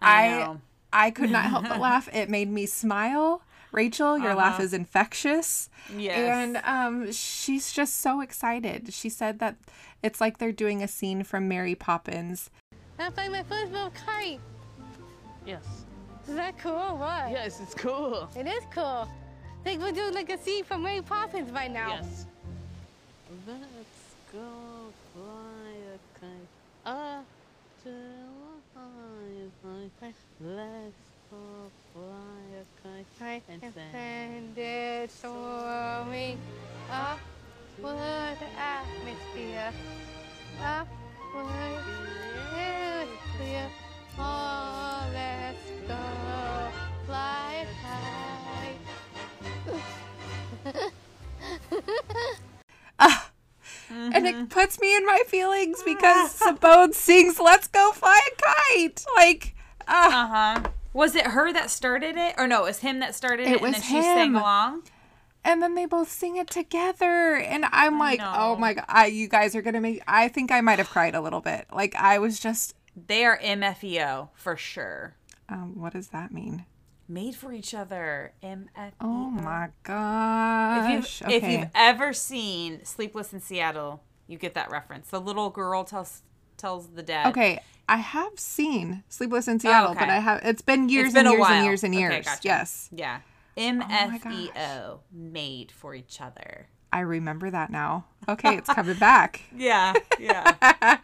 [0.00, 0.56] I I.
[0.92, 2.08] I could not help but laugh.
[2.14, 3.42] It made me smile.
[3.76, 5.68] Rachel, your laugh is infectious.
[5.90, 5.98] Uh-huh.
[5.98, 6.18] Yes.
[6.18, 8.94] And um, she's just so excited.
[8.94, 9.56] She said that
[10.02, 12.50] it's like they're doing a scene from Mary Poppins.
[12.98, 14.40] I flying my first little kite.
[15.46, 15.62] Yes.
[16.26, 17.30] Is that cool or what?
[17.30, 18.28] Yes, it's cool.
[18.34, 19.06] It is cool.
[19.62, 22.00] Think we're doing like a scene from Mary Poppins right now.
[22.00, 22.26] Yes.
[23.46, 23.60] Let's
[24.32, 26.48] go fly a kite
[26.86, 27.24] up
[27.84, 27.90] to
[28.74, 30.14] a high place.
[30.40, 30.94] Let's
[31.30, 34.58] go fly a Right, and send.
[34.58, 36.38] it soaring
[36.90, 39.72] upward atmosphere.
[40.62, 41.84] Upward
[42.56, 43.68] atmosphere.
[44.18, 46.70] Oh, let's go
[47.06, 48.74] fly high.
[53.90, 59.04] And it puts me in my feelings because Subodh sings Let's Go Fly a Kite.
[59.16, 59.54] Like,
[59.86, 60.60] uh, Uh huh.
[60.96, 62.62] Was it her that started it, or no?
[62.62, 64.82] It was him that started it, It and then she sang along.
[65.44, 67.36] and then they both sing it together.
[67.36, 70.50] And I'm like, oh my God, I, you guys are going to make, I think
[70.50, 71.66] I might have cried a little bit.
[71.72, 72.74] Like, I was just,
[73.06, 75.16] They are MFEO for sure.
[75.48, 76.64] um, what does that mean?
[77.08, 78.32] Made for each other.
[78.42, 78.92] MFEO.
[79.00, 81.20] Oh my If gosh.
[81.20, 85.08] you've, if you've ever seen Sleepless in Seattle, you get that reference.
[85.10, 86.22] The little girl tells
[86.56, 87.26] tells the dad.
[87.28, 90.12] Okay, I have seen Sleepless in Seattle, but okay.
[90.12, 91.52] I have, it's been years It's been and years while.
[91.52, 92.24] and years and Okay, years.
[92.24, 92.40] gotcha.
[92.42, 92.88] Yes.
[92.92, 93.18] Yeah.
[93.56, 93.62] my
[94.24, 94.98] MFEO.
[95.12, 96.66] made for each other.
[96.92, 98.06] I remember that now.
[98.28, 99.42] Okay, it's coming back.
[99.56, 99.92] Yeah.
[100.18, 100.54] Yeah.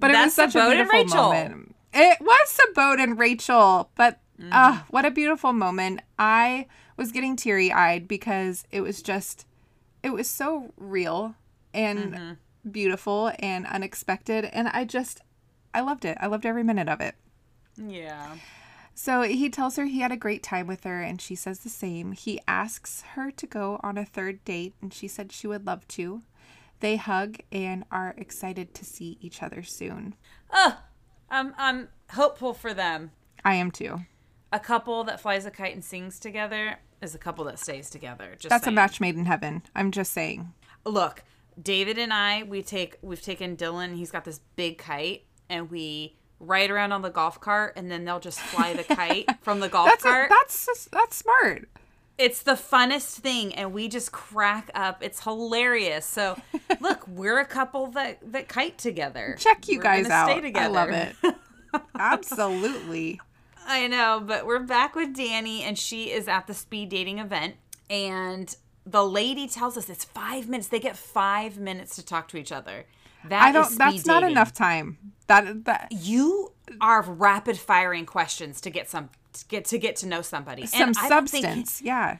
[0.00, 1.32] But it was That's such a Subodh and beautiful Rachel.
[1.32, 1.74] moment.
[1.94, 4.50] It was Subodh and Rachel, but Mm-hmm.
[4.52, 6.00] uh, what a beautiful moment.
[6.18, 6.66] I
[6.96, 9.46] was getting teary eyed because it was just,
[10.02, 11.36] it was so real
[11.72, 12.70] and Mm-hmm.
[12.72, 14.44] beautiful and unexpected.
[14.46, 15.20] And I just,
[15.74, 16.16] I loved it.
[16.20, 17.14] I loved every minute of it.
[17.76, 18.36] yeah.
[18.96, 21.68] So he tells her he had a great time with her, and she says the
[21.68, 22.12] same.
[22.12, 25.86] He asks her to go on a third date, and she said she would love
[25.88, 26.22] to.
[26.78, 30.14] They hug and are excited to see each other soon.
[30.52, 30.78] Oh,
[31.28, 33.10] I'm I'm hopeful for them.
[33.44, 34.02] I am too.
[34.52, 38.36] A couple that flies a kite and sings together is a couple that stays together.
[38.38, 38.74] Just That's saying.
[38.74, 39.62] a match made in heaven.
[39.74, 40.52] I'm just saying.
[40.84, 41.24] Look,
[41.60, 43.96] David and I, we take we've taken Dylan.
[43.96, 48.04] He's got this big kite, and we ride around on the golf cart, and then
[48.04, 50.30] they'll just fly the kite from the golf That's a, cart.
[50.30, 51.68] that's that's smart.
[52.18, 55.02] it's the funnest thing, and we just crack up.
[55.02, 56.04] It's hilarious.
[56.06, 56.40] So,
[56.80, 59.36] look, we're a couple that that kite together.
[59.38, 60.28] Check you We're guys out.
[60.30, 60.66] stay together.
[60.78, 61.16] I love it.
[61.98, 63.20] Absolutely.
[63.66, 67.54] I know, but we're back with Dani, and she is at the speed dating event.
[67.88, 68.54] And
[68.86, 70.68] the lady tells us it's five minutes.
[70.68, 72.84] They get five minutes to talk to each other.
[73.28, 73.78] That I don't.
[73.78, 74.98] That's not enough time.
[75.26, 80.06] That that You are rapid firing questions to get some to get to get to
[80.06, 80.66] know somebody.
[80.66, 81.82] some and don't think- substance.
[81.82, 82.18] yeah.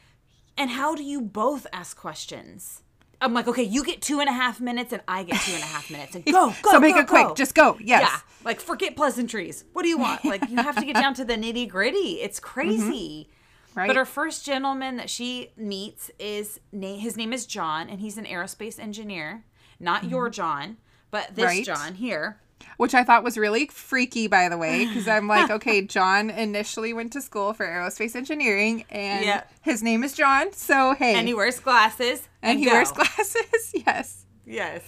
[0.57, 2.83] and how do you both ask questions?
[3.21, 5.63] I'm like, okay, you get two and a half minutes and I get two and
[5.63, 6.15] a half minutes.
[6.15, 7.29] And go, go, so make go, it quick.
[7.29, 7.35] go.
[7.35, 7.79] Just go.
[7.81, 8.03] Yes.
[8.03, 8.21] Yeah.
[8.45, 9.65] Like forget pleasantries.
[9.73, 10.25] What do you want?
[10.35, 12.21] Like you have to get down to the nitty gritty.
[12.21, 12.49] It's mm-hmm.
[12.49, 13.29] crazy.
[13.75, 13.87] Right.
[13.87, 18.25] But her first gentleman that she meets is his name is John, and he's an
[18.25, 19.45] aerospace engineer.
[19.81, 20.11] Not mm-hmm.
[20.11, 20.77] your John,
[21.15, 21.65] but this Right.
[21.65, 22.39] John here.
[22.77, 26.93] Which I thought was really freaky, by the way, because I'm like, okay, John initially
[26.93, 29.45] went to school for aerospace engineering, and Yeah.
[29.63, 30.53] his name is John.
[30.53, 32.29] So hey, And he wears glasses.
[32.43, 32.73] and he go.
[32.73, 33.73] wears glasses.
[33.87, 34.27] yes.
[34.45, 34.83] Yes.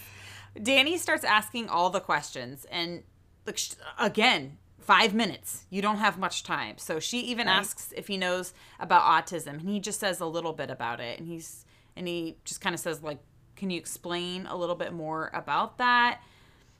[0.58, 3.04] Dani starts asking all the questions, and
[3.46, 3.60] like
[4.00, 5.66] again, five minutes.
[5.70, 6.78] You don't have much time.
[6.78, 10.52] So she even asks if he knows about autism, and he just says a little
[10.54, 11.64] bit about it, and he's
[11.94, 13.18] and he just kind of says like,
[13.56, 16.20] "Can you explain a little bit more about that?"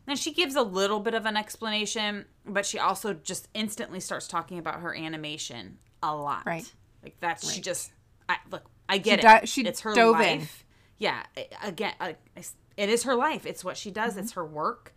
[0.06, 4.28] And she gives a little bit of an explanation, but she also just instantly starts
[4.28, 6.46] talking about her animation a lot.
[6.46, 6.70] Right.
[7.02, 7.90] Like that's she just
[8.28, 9.40] I look, I get She it.
[9.40, 10.46] di- she it's her dove in.
[10.98, 12.44] Yeah, I- again, I- I-
[12.76, 13.46] it is her life.
[13.46, 14.12] It's what she does.
[14.12, 14.20] Mm-hmm.
[14.20, 14.94] It's her work.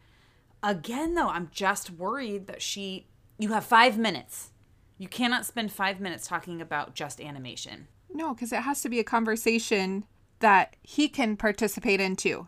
[0.61, 3.07] Again, though, I'm just worried that she.
[3.37, 4.51] You have five minutes.
[4.97, 7.87] You cannot spend five minutes talking about just animation.
[8.13, 10.03] No, because it has to be a conversation
[10.39, 12.47] that he can participate in too.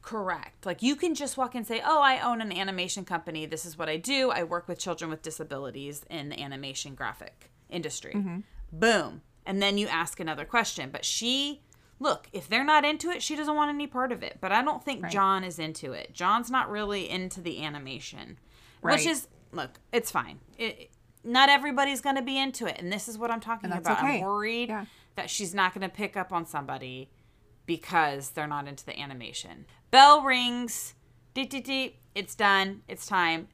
[0.00, 0.66] Correct.
[0.66, 3.46] Like you can just walk and say, "Oh, I own an animation company.
[3.46, 4.30] This is what I do.
[4.30, 8.40] I work with children with disabilities in the animation graphic industry." Mm-hmm.
[8.72, 9.22] Boom.
[9.46, 10.90] And then you ask another question.
[10.90, 11.62] But she,
[12.00, 14.38] look, if they're not into it, she doesn't want any part of it.
[14.40, 16.12] But I don't think John is into it.
[16.12, 18.38] John's not really into the animation,
[18.80, 19.06] which Right.
[19.06, 20.40] is look, it's fine.
[20.58, 20.90] It,
[21.22, 24.02] not everybody's going to be into it, and this is what I'm talking about.
[24.02, 24.86] I'm worried Yeah.
[25.14, 27.08] that she's not going to pick up on somebody
[27.66, 29.66] because they're not into the animation.
[29.90, 30.94] Bell rings.
[31.34, 31.96] Deet, deet, deet.
[32.14, 32.82] It's done.
[32.88, 33.48] It's time.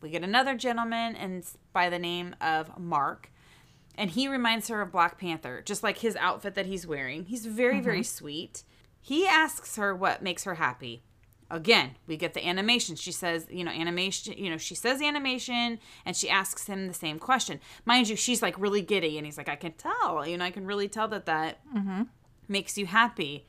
[0.00, 3.30] We get another gentleman, and by the name of Mark.
[3.94, 7.24] And he reminds her of Black Panther, just like his outfit that he's wearing.
[7.24, 8.04] He's very, very mm-hmm.
[8.04, 8.62] sweet.
[9.00, 11.02] He asks her what makes her happy.
[11.50, 12.94] Again, we get the animation.
[12.94, 16.94] She says, you know, animation, you know, she says animation and she asks him the
[16.94, 17.58] same question.
[17.84, 20.52] Mind you, she's like really giddy and he's like, I can tell, you know, I
[20.52, 22.02] can really tell that that mm-hmm.
[22.50, 23.46] Makes you happy.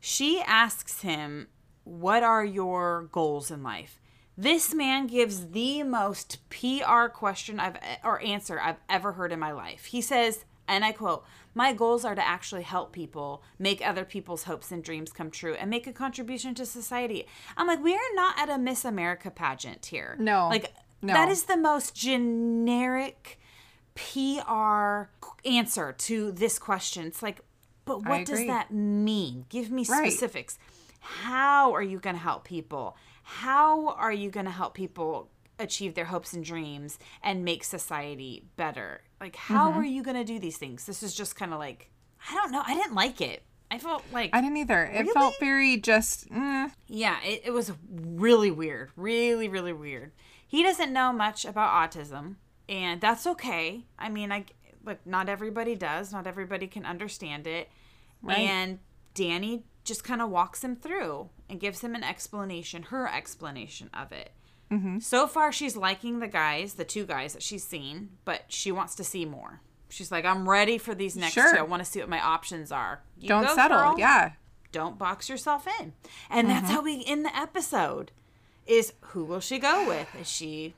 [0.00, 1.48] She asks him,
[1.84, 3.98] What are your goals in life?
[4.36, 9.52] This man gives the most PR question I've or answer I've ever heard in my
[9.52, 9.86] life.
[9.86, 11.24] He says, and I quote,
[11.54, 15.54] "My goals are to actually help people, make other people's hopes and dreams come true,
[15.54, 17.26] and make a contribution to society."
[17.56, 20.16] I'm like, we are not at a Miss America pageant here.
[20.18, 20.48] No.
[20.48, 20.72] like
[21.02, 21.12] No.
[21.12, 23.38] that is the most generic
[23.94, 25.10] PR
[25.44, 27.06] answer to this question.
[27.06, 27.40] It's like,
[27.84, 29.46] but what does that mean?
[29.48, 30.10] Give me Right.
[30.12, 30.58] specifics.
[31.00, 32.96] How are you going to help people?
[33.24, 38.44] How are you going to help people achieve their hopes and dreams and make society
[38.56, 39.02] better?
[39.20, 39.80] Like, how Mm-hmm.
[39.80, 40.86] are you going to do these things?
[40.86, 41.90] This is just kind of like,
[42.30, 42.62] I don't know.
[42.64, 43.42] I didn't like it.
[43.70, 44.84] I felt like, I didn't either.
[44.84, 46.28] It felt very just.
[46.30, 48.90] Mm, yeah, it, it was really weird.
[48.96, 50.12] Really, really weird.
[50.46, 52.34] He doesn't know much about autism,
[52.68, 53.84] and that's okay.
[53.98, 54.44] I mean, I
[54.84, 56.12] look, not everybody does.
[56.12, 57.68] Not everybody can understand it.
[58.22, 58.38] Right.
[58.38, 58.78] And
[59.14, 64.12] Dani just kind of walks him through and gives him an explanation, her explanation of
[64.12, 64.32] it.
[64.70, 65.00] Mm-hmm.
[65.00, 68.94] So far, she's liking the guys, the two guys that she's seen, but she wants
[68.94, 69.60] to see more.
[69.90, 71.52] She's like, I'm ready for these next Sure.
[71.52, 71.58] two.
[71.58, 73.02] I want to see what my options are.
[73.18, 73.76] You don't go, settle.
[73.78, 74.32] girl Yeah.
[74.70, 75.92] don't box yourself in.
[76.30, 76.74] And that's mm-hmm.
[76.74, 78.12] how we end the episode.
[78.66, 80.08] Is who will she go with?
[80.18, 80.74] Is she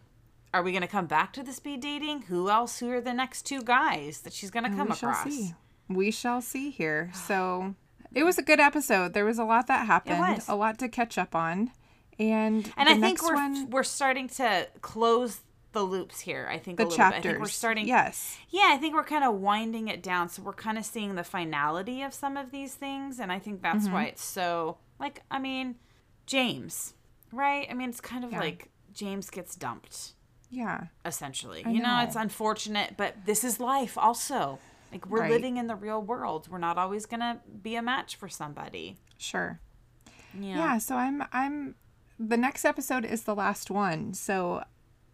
[0.55, 2.23] are we going to come back to the speed dating?
[2.23, 5.11] Who else who are the next two guys that she's going to come we shall
[5.11, 5.25] across?
[5.33, 5.55] see.
[5.89, 7.11] We shall see here.
[7.29, 7.75] So
[8.15, 9.13] it was a good episode.
[9.13, 11.73] There was a lot that happened, a lot to catch up on.
[12.19, 15.41] And And I think we're one, we're starting to close
[15.73, 16.49] the loops here.
[16.49, 17.23] I think the a little chapters.
[17.25, 17.29] bit.
[17.29, 18.39] I think we're starting Yes.
[18.51, 20.29] Yeah, I think we're kind of winding it down.
[20.29, 23.19] So we're kind of seeing the finality of some of these things.
[23.19, 23.93] And I think that's Mm-hmm.
[23.95, 25.75] why it's so, like, I mean,
[26.27, 26.95] James,
[27.33, 27.67] right?
[27.69, 28.39] I mean, it's kind of Yeah.
[28.41, 30.13] like James gets dumped,
[30.55, 30.85] Yeah.
[31.05, 31.65] essentially.
[31.65, 32.03] I you know, know.
[32.05, 34.59] it's unfortunate, but this is life also.
[34.93, 35.31] Like, we're Right.
[35.33, 36.47] living in the real world.
[36.49, 38.97] We're not always going to be a match for somebody.
[39.19, 39.59] Sure.
[40.39, 40.57] Yeah.
[40.57, 40.79] Yeah.
[40.79, 41.25] So I'm.
[41.33, 41.75] I'm.
[42.19, 44.15] The next episode is the last one.
[44.15, 44.63] So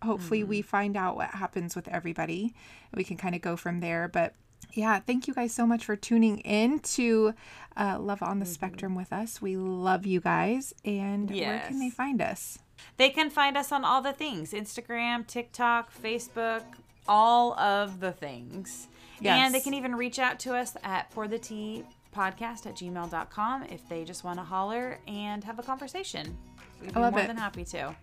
[0.03, 2.55] hopefully we find out what happens with everybody.
[2.95, 4.07] We can kind of go from there.
[4.09, 4.35] But
[4.75, 7.33] yeah, thank you guys so much for tuning in to
[7.77, 9.41] uh, Love on the Spectrum with us.
[9.41, 10.75] We love you guys.
[10.85, 12.59] And where can they find us?
[12.97, 16.63] They can find us on all the things Instagram, TikTok, Facebook,
[17.09, 18.89] all of the things.
[19.25, 21.85] And they can even reach out to us at for the tea
[22.17, 26.37] podcast at gmail.com if they just want to holler and have a conversation.
[26.81, 27.27] We'd be I love more it.
[27.27, 27.95] than happy to.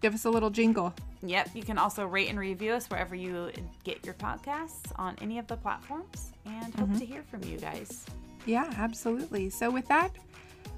[0.00, 0.94] Give us a little jingle.
[1.22, 3.50] Yep, you can also rate and review us wherever you
[3.84, 6.92] get your podcasts on any of the platforms and Mm-hmm.
[6.92, 8.06] hope to hear from you guys.
[8.46, 9.50] Yeah, absolutely.
[9.50, 10.12] So with that,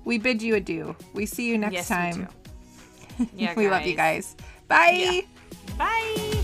[0.04, 0.96] we bid you adieu.
[1.14, 2.28] We see you next yes, time.
[3.18, 3.26] We.
[3.36, 4.36] Yeah, we love you guys.
[4.68, 5.24] Bye.
[5.78, 6.41] Bye.